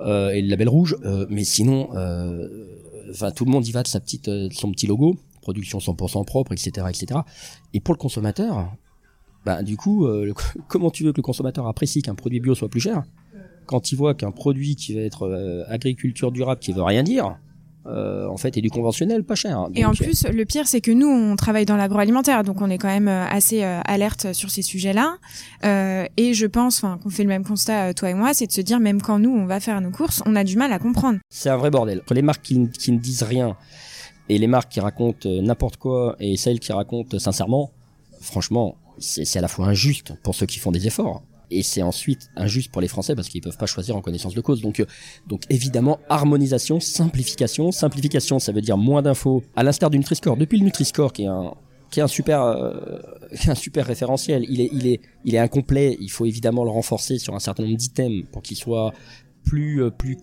[0.00, 0.96] euh, et le label rouge.
[1.04, 2.48] Euh, mais sinon, euh,
[3.34, 6.86] tout le monde y va de sa petite, son petit logo, production 100% propre, etc.,
[6.88, 7.20] etc.
[7.74, 8.72] Et pour le consommateur,
[9.44, 10.06] bah, du coup,
[10.68, 13.02] comment tu veux que le consommateur apprécie qu'un produit bio soit plus cher?
[13.70, 17.38] Quand il voit qu'un produit qui va être euh, agriculture durable, qui veut rien dire,
[17.86, 19.68] euh, en fait, est du conventionnel pas cher.
[19.76, 22.78] et en plus, le pire, c'est que nous, on travaille dans l'agroalimentaire, donc on est
[22.78, 25.18] quand même euh, assez alerte sur ces sujets-là.
[25.62, 28.80] et je pense, qu'on fait le même constat, toi et moi, c'est de se dire,
[28.80, 31.20] même quand nous, on va faire nos courses, on a du mal à comprendre.
[31.30, 32.02] C'est un vrai bordel.
[32.10, 33.56] Les marques qui, qui, ne disent rien
[34.28, 37.70] et les marques qui racontent n'importe quoi et celles qui racontent sincèrement,
[38.20, 42.30] franchement, c'est à la fois injuste pour ceux qui font des efforts et c'est ensuite
[42.36, 44.60] injuste pour les Français parce qu'ils peuvent pas choisir en connaissance de cause.
[44.60, 44.86] Donc, euh,
[45.26, 47.72] donc évidemment, harmonisation, simplification.
[47.72, 50.36] Simplification, ça veut dire moins d'infos, à l'instar du Nutri-Score.
[50.36, 51.54] Depuis le Nutri-Score, qui est un
[51.98, 52.04] euh,
[53.54, 55.96] super référentiel, il est incomplet.
[56.00, 58.92] Il faut évidemment le renforcer sur un certain nombre d'items pour qu'il soit
[59.44, 60.18] plus euh, plus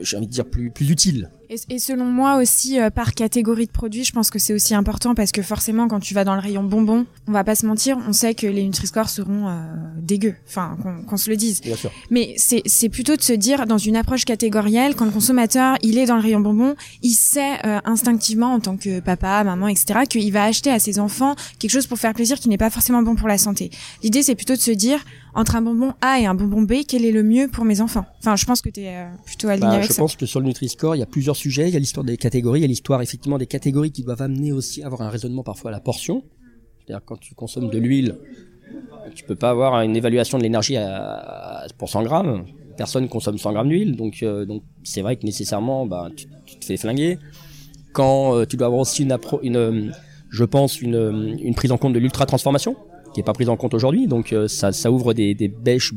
[0.00, 1.30] j'ai envie de dire plus plus utile
[1.68, 5.16] et, selon moi aussi, euh, par catégorie de produits, je pense que c'est aussi important
[5.16, 7.98] parce que forcément, quand tu vas dans le rayon bonbons, on va pas se mentir,
[8.06, 9.60] on sait que les Nutri-Score seront euh,
[10.00, 10.36] dégueux.
[10.46, 10.78] Enfin,
[11.08, 11.60] qu'on se le dise.
[11.60, 11.90] Bien sûr.
[12.08, 16.06] Mais c'est plutôt de se dire, dans une approche catégorielle, quand le consommateur, il est
[16.06, 20.32] dans le rayon bonbons, il sait euh, instinctivement, en tant que papa, maman, etc., qu'il
[20.32, 23.16] va acheter à ses enfants quelque chose pour faire plaisir qui n'est pas forcément bon
[23.16, 23.70] pour la santé.
[24.04, 27.04] L'idée, c'est plutôt de se dire, entre un bonbon A et un bonbon B, quel
[27.04, 28.04] est le mieux pour mes enfants?
[28.18, 29.94] Enfin, je pense que tu es euh, plutôt aligné bah, avec ça.
[29.94, 31.68] Je pense que sur le Nutri-Score, il y a plusieurs sujets.
[31.68, 34.22] Il y a l'histoire des catégories, il y a l'histoire effectivement des catégories qui doivent
[34.22, 36.24] amener aussi à avoir un raisonnement parfois à la portion.
[36.78, 38.16] C'est-à-dire quand tu consommes de l'huile,
[39.14, 40.76] tu peux pas avoir une évaluation de l'énergie
[41.78, 42.44] pour 100 grammes.
[42.76, 46.26] Personne consomme 100 grammes d'huile, donc euh, donc c'est vrai que nécessairement, bah, tu,
[46.56, 47.18] te fais flinguer.
[47.92, 49.92] Quand euh, tu dois avoir aussi une, une
[50.30, 52.76] je pense une, une prise en compte de l'ultra transformation
[53.12, 54.06] qui est pas prise en compte aujourd'hui.
[54.06, 55.92] Donc euh, ça, ouvre des, des bêches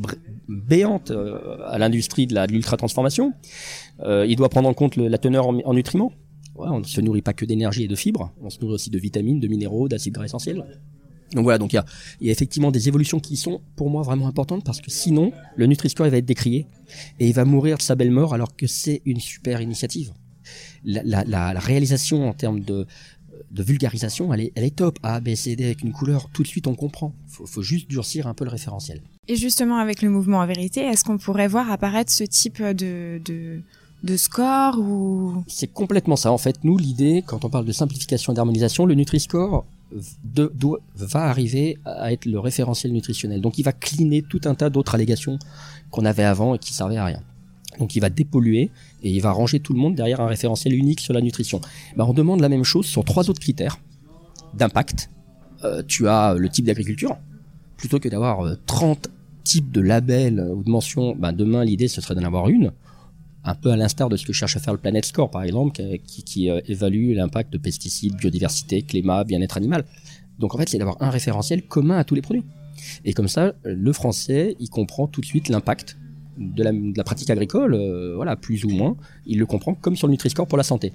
[0.47, 3.33] béantes euh, à l'industrie de l'ultra transformation.
[4.01, 6.11] Euh, il doit prendre en compte la teneur en, nutriments.
[6.55, 8.91] Ouais, on ne se nourrit pas que d'énergie et de fibres, on se nourrit aussi
[8.91, 10.63] de vitamines, de minéraux, d'acides gras essentiels.
[11.33, 14.63] Donc voilà, donc il y a, effectivement des évolutions qui sont pour moi vraiment importantes
[14.63, 16.67] parce que sinon le Nutri-Score va être décrié
[17.19, 20.13] et il va mourir de sa belle mort alors que c'est une super initiative.
[20.83, 22.85] La réalisation en termes de,
[23.53, 24.99] de vulgarisation, elle est, elle est top.
[25.03, 27.13] A, B, C, D avec une couleur, tout de suite on comprend.
[27.27, 29.01] Faut, faut juste durcir un peu le référentiel.
[29.27, 33.21] Et justement avec le mouvement en vérité, est-ce qu'on pourrait voir apparaître ce type de,
[33.23, 33.61] de,
[34.03, 35.43] de score ou?
[35.47, 36.31] C'est complètement ça.
[36.31, 39.65] En fait, nous, l'idée, quand on parle de simplification et d'harmonisation, le Nutri-Score
[40.23, 40.51] de,
[40.95, 43.39] va arriver à être le référentiel nutritionnel.
[43.39, 45.37] Donc il va cleaner tout un tas d'autres allégations
[45.91, 47.21] qu'on avait avant et qui servaient à rien.
[47.79, 48.71] Donc il va dépolluer
[49.01, 51.61] et il va ranger tout le monde derrière un référentiel unique sur la nutrition.
[51.97, 53.79] Ben, on demande la même chose sur trois autres critères
[54.53, 55.09] d'impact.
[55.63, 57.17] Euh, tu as le type d'agriculture.
[57.77, 59.09] Plutôt que d'avoir 30 euh,
[59.43, 62.71] types de labels ou de mentions, ben, demain l'idée ce serait d'en avoir une.
[63.45, 65.71] Un peu à l'instar de ce que cherche à faire le Planet Score par exemple,
[66.05, 69.83] qui, qui euh, évalue l'impact de pesticides, biodiversité, climat, bien-être animal.
[70.39, 72.43] Donc en fait c'est d'avoir un référentiel commun à tous les produits.
[73.05, 75.97] Et comme ça, le français, il comprend tout de suite l'impact
[76.37, 80.11] de la, pratique agricole, euh, voilà, plus ou moins, il le comprend comme sur le
[80.11, 80.93] Nutri-Score pour la santé.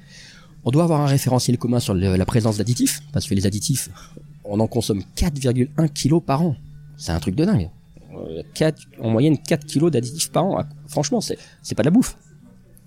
[0.64, 3.88] On doit avoir un référentiel commun sur la présence d'additifs, parce que les additifs,
[4.44, 6.56] on en consomme 4,1 kg par an.
[6.96, 7.70] C'est un truc de dingue.
[8.54, 10.64] 4, euh, en moyenne 4 kg d'additifs par an.
[10.88, 12.16] Franchement, c'est, c'est pas de la bouffe.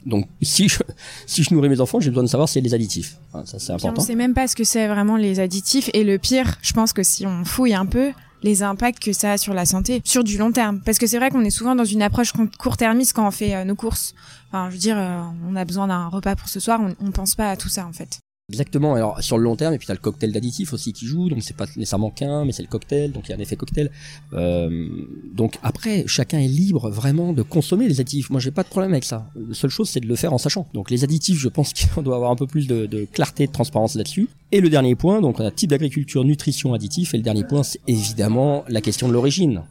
[0.05, 0.79] Donc si je,
[1.27, 3.17] si je nourris mes enfants, j'ai besoin de savoir si y a des additifs.
[3.45, 4.01] ça c'est important.
[4.01, 5.89] on sait même pas ce que c'est vraiment les additifs.
[5.93, 8.11] Et le pire, je pense que si on fouille un peu,
[8.43, 10.81] les impacts que ça a sur la santé sur du long terme.
[10.81, 13.63] Parce que c'est vrai qu'on est souvent dans une approche court-termiste quand on fait euh,
[13.63, 14.13] nos courses.
[14.47, 17.11] Enfin, je veux dire, euh, on a besoin d'un repas pour ce soir, on, on
[17.11, 18.19] pense pas à tout ça en fait.
[18.51, 18.95] Exactement.
[18.95, 21.29] Alors sur le long terme, et puis tu as le cocktail d'additifs aussi qui joue,
[21.29, 23.55] donc c'est pas nécessairement qu'un, mais c'est le cocktail, donc il y a un effet
[23.55, 23.89] cocktail.
[24.33, 24.89] Euh,
[25.33, 28.29] donc après, chacun est libre vraiment de consommer les additifs.
[28.29, 29.29] Moi, j'ai pas de problème avec ça.
[29.35, 30.67] La seule chose, c'est de le faire en sachant.
[30.73, 33.53] Donc les additifs, je pense qu'on doit avoir un peu plus de, de clarté, de
[33.53, 34.27] transparence là-dessus.
[34.51, 37.63] Et le dernier point, donc on a type d'agriculture, nutrition, additif, et le dernier point,
[37.63, 39.61] c'est évidemment la question de l'origine.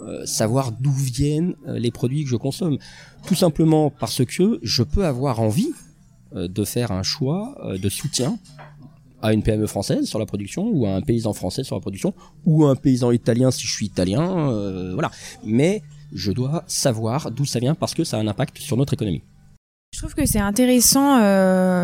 [0.00, 2.76] Euh, savoir d'où viennent euh, les produits que je consomme.
[3.26, 5.72] Tout simplement parce que je peux avoir envie
[6.36, 8.38] de faire un choix euh, de soutien
[9.22, 12.14] à une PME française sur la production ou à un paysan français sur la production
[12.44, 15.10] ou à un paysan italien si je suis italien euh, voilà.
[15.44, 15.82] Mais
[16.12, 19.22] je dois savoir d'où ça vient parce que ça a un impact sur notre économie.
[19.92, 21.18] Je trouve que c'est intéressant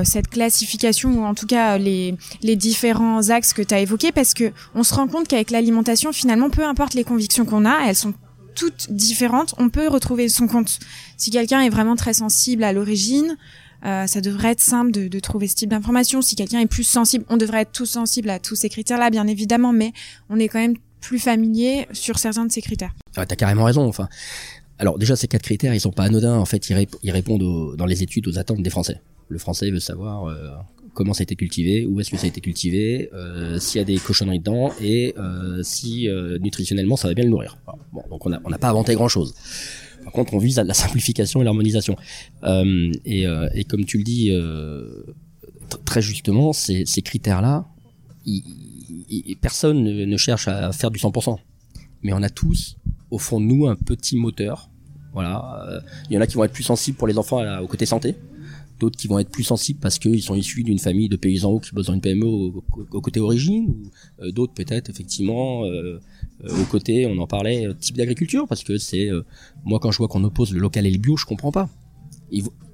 [0.05, 4.34] cette classification ou en tout cas les, les différents axes que tu as évoqués parce
[4.34, 7.96] que on se rend compte qu'avec l'alimentation finalement peu importe les convictions qu'on a elles
[7.96, 8.12] sont
[8.55, 9.55] toutes différentes.
[9.59, 10.78] On peut retrouver son compte.
[11.16, 13.36] Si quelqu'un est vraiment très sensible à l'origine
[13.85, 16.22] euh, ça devrait être simple de, trouver ce type d'information.
[16.22, 19.26] Si quelqu'un est plus sensible, on devrait être tous sensibles à tous ces critères-là, bien
[19.26, 19.93] évidemment, mais
[20.30, 22.93] on est quand même plus familier sur certains de ces critères.
[23.16, 23.87] Ah, T'as carrément raison.
[23.87, 24.09] Enfin,
[24.78, 26.39] alors déjà ces quatre critères, ils sont pas anodins.
[26.39, 29.01] En fait, ils, répondent dans les études aux attentes des Français.
[29.28, 30.51] Le Français veut savoir euh,
[30.95, 33.83] comment ça a été cultivé, où est-ce que ça a été cultivé, euh, s'il y
[33.83, 35.14] a des cochonneries dedans et
[35.62, 36.09] si
[36.41, 37.59] nutritionnellement ça va bien le nourrir.
[37.93, 39.35] Bon, donc on n'a pas inventé grand-chose.
[40.05, 41.96] Par contre, on vise la simplification et l'harmonisation.
[42.44, 45.05] Euh, et, euh, et, comme tu le dis euh,
[45.84, 47.66] très justement, ces, critères-là,
[49.40, 51.36] personne ne, cherche à faire du 100%.
[52.03, 52.76] Mais on a tous,
[53.11, 54.70] au fond de nous, un petit moteur.
[55.12, 55.82] Voilà.
[56.09, 58.16] Il y en a qui vont être plus sensibles pour les enfants au côté santé
[58.83, 61.72] d'autres qui vont être plus sensibles parce qu'ils sont issus d'une famille de paysans qui
[61.72, 66.01] bossent dans une PME au, côté origine, ou euh, d'autres peut-être effectivement euh,
[66.45, 69.09] euh, au côté, on en parlait, type d'agriculture, parce que c'est
[69.64, 71.68] moi quand je vois qu'on oppose le local et le bio, je comprends pas.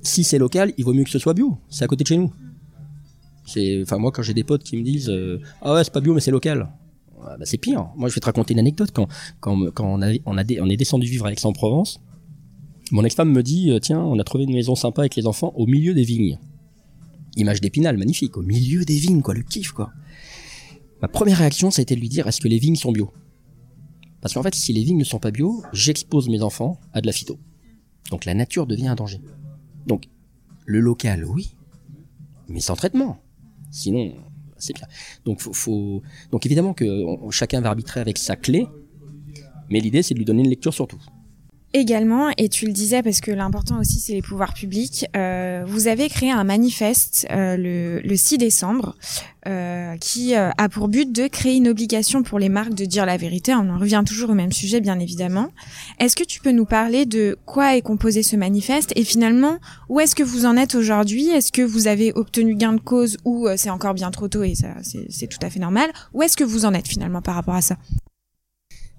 [0.03, 1.59] Si c'est local, il vaut mieux que ce soit bio.
[1.69, 2.33] C'est à côté de chez nous.
[3.45, 5.13] C'est, enfin moi quand j'ai des potes qui me disent
[5.63, 6.69] ah ouais c'est pas bio mais c'est local.
[7.21, 7.89] bah, c'est pire.
[7.97, 9.09] Moi je vais te raconter une anecdote quand
[9.41, 12.01] quand quand on a on est descendu vivre à Aix-en-Provence
[12.91, 15.53] mon ex-femme me dit euh, Tiens, on a trouvé une maison sympa avec les enfants
[15.57, 16.39] au milieu des vignes.
[17.37, 19.91] Image d'épinal, magnifique, au milieu des vignes, quoi, le kiff, quoi.
[21.03, 23.13] Ma première réaction, ça a été de lui dire Est-ce que les vignes sont bio?
[24.21, 27.07] Parce qu'en fait, si les vignes ne sont pas bio, j'expose mes enfants à de
[27.07, 27.39] la phyto.
[28.11, 29.21] Donc la nature devient un danger.
[29.87, 30.09] Donc,
[30.67, 31.55] le local, oui,
[32.49, 33.19] mais sans traitement.
[33.71, 34.15] Sinon,
[34.57, 34.87] c'est bien.
[35.25, 38.67] Donc, faut, donc évidemment que chacun va arbitrer avec sa clé,
[39.71, 41.01] mais l'idée, c'est de lui donner une lecture surtout.
[41.75, 45.87] Également, et tu le disais parce que l'important aussi c'est les pouvoirs publics, euh, vous
[45.87, 48.97] avez créé un manifeste euh, le, le, 6 décembre
[49.47, 53.05] euh, qui euh, a pour but de créer une obligation pour les marques de dire
[53.05, 53.55] la vérité.
[53.55, 55.51] On en revient toujours au même sujet bien évidemment.
[55.99, 59.59] Est-ce que tu peux nous parler de quoi est composé ce manifeste et finalement
[59.91, 61.29] où est-ce que vous en êtes aujourd'hui?
[61.29, 64.55] Est-ce que vous avez obtenu gain de cause ou c'est encore bien trop tôt et
[64.55, 65.91] ça c'est tout à fait normal?
[66.15, 67.77] Où est-ce que vous en êtes finalement par rapport à ça?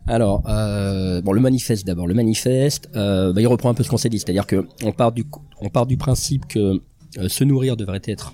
[0.10, 2.08] Alors, euh, bon, le manifeste d'abord.
[2.08, 4.92] Le manifeste, euh, bah, il reprend un peu ce qu'on s'est dit, c'est-à-dire que on
[4.92, 5.24] part du,
[5.62, 6.82] on part du principe que
[7.20, 8.34] euh, se nourrir devrait être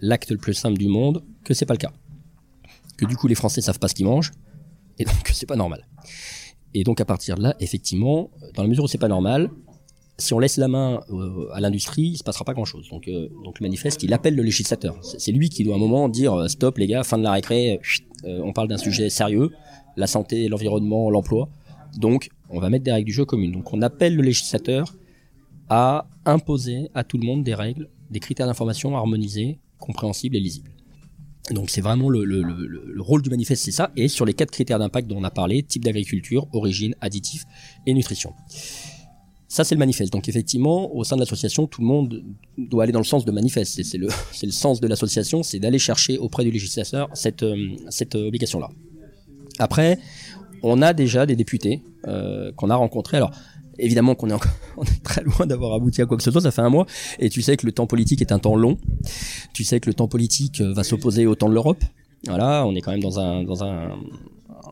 [0.00, 1.90] l'acte le plus simple du monde, que c'est pas le cas,
[2.96, 4.30] que du coup les Français savent pas ce qu'ils mangent,
[5.00, 5.88] et donc que c'est pas normal.
[6.72, 9.50] Et donc à partir de là, effectivement, dans la mesure où c'est pas normal,
[10.18, 11.00] si on laisse la main
[11.52, 12.88] à l'industrie, il se passera pas grand-chose.
[12.90, 13.10] Donc,
[13.44, 14.96] donc le manifeste, il appelle le législateur.
[15.02, 17.80] C'est lui qui doit à un moment dire stop les gars, fin de la récré,
[18.24, 19.50] on parle d'un sujet sérieux
[19.96, 21.48] la santé, l'environnement, l'emploi.
[21.96, 23.52] Donc, on va mettre des règles du jeu communes.
[23.52, 24.94] Donc, on appelle le législateur
[25.68, 30.70] à imposer à tout le monde des règles, des critères d'information harmonisés, compréhensibles et lisibles.
[31.50, 33.90] Donc c'est vraiment le, le, le, le, rôle du manifeste, c'est ça.
[33.96, 37.44] Et sur les quatre critères d'impact dont on a parlé, type d'agriculture, origine, additif
[37.84, 38.32] et nutrition.
[39.48, 40.12] Ça c'est le manifeste.
[40.12, 42.22] Donc effectivement, au sein de l'association, tout le monde
[42.56, 43.82] doit aller dans le sens de manifeste.
[43.82, 44.08] C'est le,
[44.52, 48.70] sens de l'association, c'est d'aller chercher auprès du législateur cette, euh, cette obligation-là.
[49.58, 49.98] Après,
[50.62, 53.16] on a déjà des députés euh, qu'on a rencontrés.
[53.16, 53.32] Alors,
[53.78, 54.34] évidemment qu'on est,
[54.76, 56.86] on est très loin d'avoir abouti à quoi que ce soit, ça fait un mois,
[57.18, 58.78] et tu sais que le temps politique est un temps long.
[59.52, 61.82] Tu sais que le temps politique euh, va s'opposer au temps de l'Europe.
[62.26, 63.90] Voilà, on est quand même dans un, dans un,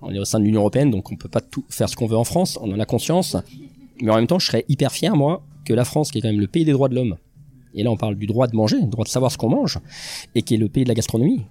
[0.03, 2.07] on est au sein de l'Union européenne, donc on peut pas tout faire ce qu'on
[2.07, 2.59] veut en France.
[2.63, 3.37] On en a conscience,
[4.01, 6.29] mais en même temps, je serais hyper fier moi que la France, qui est quand
[6.29, 7.17] même le pays des droits de l'homme,
[7.75, 9.79] et là on parle du droit de manger, le droit de savoir ce qu'on mange,
[10.35, 11.43] et qui est le pays de la gastronomie,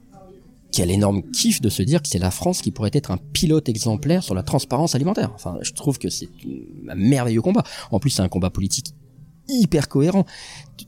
[0.72, 3.70] quel énorme kiff de se dire que c'est la France qui pourrait être un pilote
[3.70, 5.32] exemplaire sur la transparence alimentaire.
[5.34, 6.30] Enfin, je trouve que c'est
[6.88, 7.64] un merveilleux combat.
[7.92, 8.94] En plus, c'est un combat politique
[9.50, 10.26] hyper cohérent.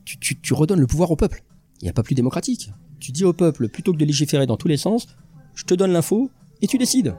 [0.05, 1.43] Tu, redonnes le pouvoir au peuple.
[1.81, 2.71] Il n'y a pas plus démocratique.
[2.99, 5.07] Tu dis au peuple, plutôt que de légiférer dans tous les sens,
[5.55, 6.29] je te donne l'info
[6.61, 7.15] et tu décides.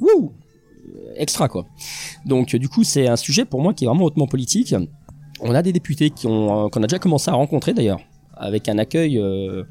[0.00, 0.32] Wouh
[1.16, 1.66] Extra quoi.
[2.24, 4.74] Donc du coup, c'est un sujet pour moi qui est vraiment hautement politique.
[5.40, 8.00] On a des députés ont qu'on a déjà commencé à rencontrer d'ailleurs,
[8.34, 9.64] avec un accueil euh,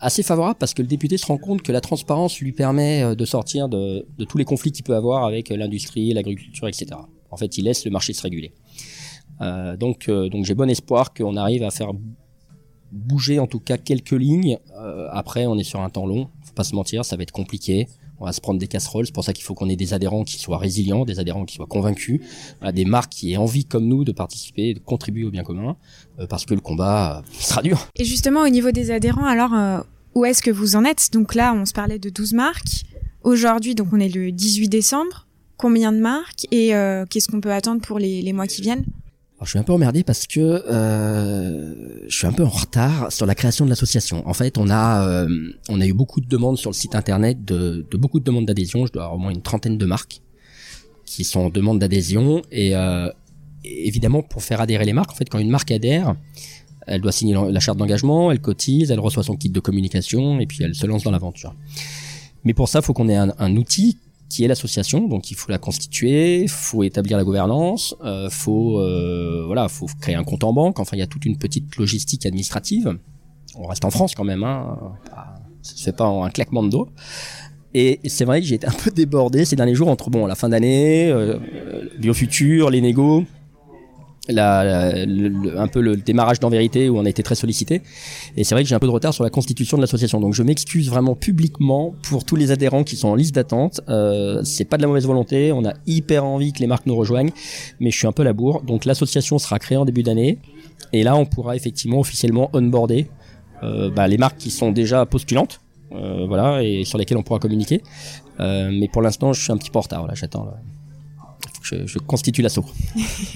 [0.00, 3.14] assez favorable parce que le député se rend compte que la transparence lui permet euh,
[3.14, 6.86] de sortir de, tous les conflits qu'il peut avoir avec euh, l'industrie, l'agriculture, etc.
[7.30, 8.52] En fait, il laisse le marché se réguler.
[9.40, 10.10] Euh, donc,
[10.42, 11.92] j'ai bon espoir qu'on arrive à faire
[12.92, 14.58] bouger en tout cas quelques lignes.
[15.12, 17.86] Après, on est sur un temps long, faut pas se mentir, ça va être compliqué.
[18.20, 20.24] On va se prendre des casseroles, c'est pour ça qu'il faut qu'on ait des adhérents
[20.24, 22.20] qui soient résilients, des adhérents qui soient convaincus,
[22.72, 25.76] des marques qui aient envie comme nous de participer, de contribuer au bien commun,
[26.18, 27.88] euh, parce que le combat euh, sera dur.
[27.96, 29.78] Et justement, au niveau des adhérents, alors, euh,
[30.14, 31.10] où est-ce que vous en êtes?
[31.12, 32.84] Donc là, on se parlait de 12 marques.
[33.22, 35.26] Aujourd'hui, donc on est le 18 décembre.
[35.56, 36.46] Combien de marques?
[36.50, 36.72] Et
[37.10, 38.86] qu'est-ce qu'on peut attendre pour les mois qui viennent?
[39.42, 41.74] Je suis un peu emmerdé parce que euh,
[42.06, 44.26] je suis un peu en retard sur la création de l'association.
[44.28, 45.28] En fait, on a euh,
[45.70, 48.84] on a eu beaucoup de demandes sur le site internet de, beaucoup de demandes d'adhésion.
[48.84, 50.20] Je dois avoir au moins une trentaine de marques
[51.06, 53.08] qui sont en demande d'adhésion et euh,
[53.64, 55.10] évidemment pour faire adhérer les marques.
[55.10, 56.16] En fait, quand une marque adhère,
[56.86, 60.46] elle doit signer la charte d'engagement, elle cotise, elle reçoit son kit de communication et
[60.46, 61.54] puis elle se lance dans l'aventure.
[62.44, 63.96] Mais pour ça, il faut qu'on ait un outil
[64.30, 69.42] qui est l'association, donc il faut la constituer, faut établir la gouvernance, euh, faut euh,
[69.44, 70.78] voilà, faut créer un compte en banque.
[70.78, 72.96] Enfin, il y a toute une petite logistique administrative.
[73.56, 74.78] On reste en France quand même, hein.
[75.62, 76.88] Ça se fait pas en un claquement de doigts.
[77.74, 80.34] Et c'est vrai que j'ai été un peu débordé ces derniers jours entre bon la
[80.34, 81.38] fin d'année, euh,
[81.98, 83.24] Biofutur, les négos,
[84.32, 87.82] la, la- le- un peu le démarrage d'en vérité où on a été très sollicité.
[88.36, 90.20] Et c'est vrai que j'ai un peu de retard sur la constitution de l'association.
[90.20, 93.80] Donc je m'excuse vraiment publiquement pour tous les adhérents qui sont en liste d'attente.
[93.88, 95.52] Euh, c'est pas de la mauvaise volonté.
[95.52, 97.32] On a hyper envie que les marques nous rejoignent,
[97.80, 98.62] mais je suis un peu à la bourre.
[98.62, 100.38] Donc l'association sera créée en début d'année.
[100.92, 103.06] Et là, on pourra effectivement officiellement onboarder
[103.62, 105.60] euh, bah, les marques qui sont déjà postulantes,
[105.92, 107.82] euh, voilà, et sur lesquelles on pourra communiquer.
[108.40, 110.06] Euh, mais pour l'instant, je suis un petit peu en retard.
[110.06, 110.46] Là, j'attends.
[110.46, 110.54] là.
[111.62, 112.64] Je, je constitue l'assaut.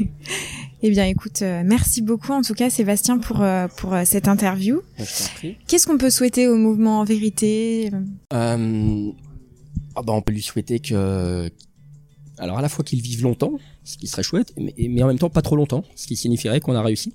[0.86, 4.28] Eh bien, écoute, euh, merci beaucoup en tout cas, Sébastien, pour, euh, pour euh, cette
[4.28, 4.82] interview.
[5.36, 5.56] Prie.
[5.66, 7.90] Qu'est-ce qu'on peut souhaiter au mouvement en vérité?
[8.30, 8.58] Ah
[10.02, 11.48] bah on peut lui souhaiter que,
[12.36, 15.18] alors à la fois qu'il vive longtemps, ce qui serait chouette, mais, mais en même
[15.18, 17.14] temps pas trop longtemps, ce qui signifierait qu'on a réussi,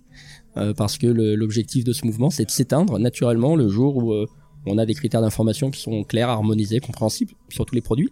[0.75, 4.25] parce que l'objectif de ce mouvement, c'est de s'éteindre naturellement le jour où
[4.65, 8.09] on a des critères d'information qui sont clairs, harmonisés, compréhensibles sur tous les produits.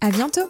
[0.02, 0.50] À bientôt!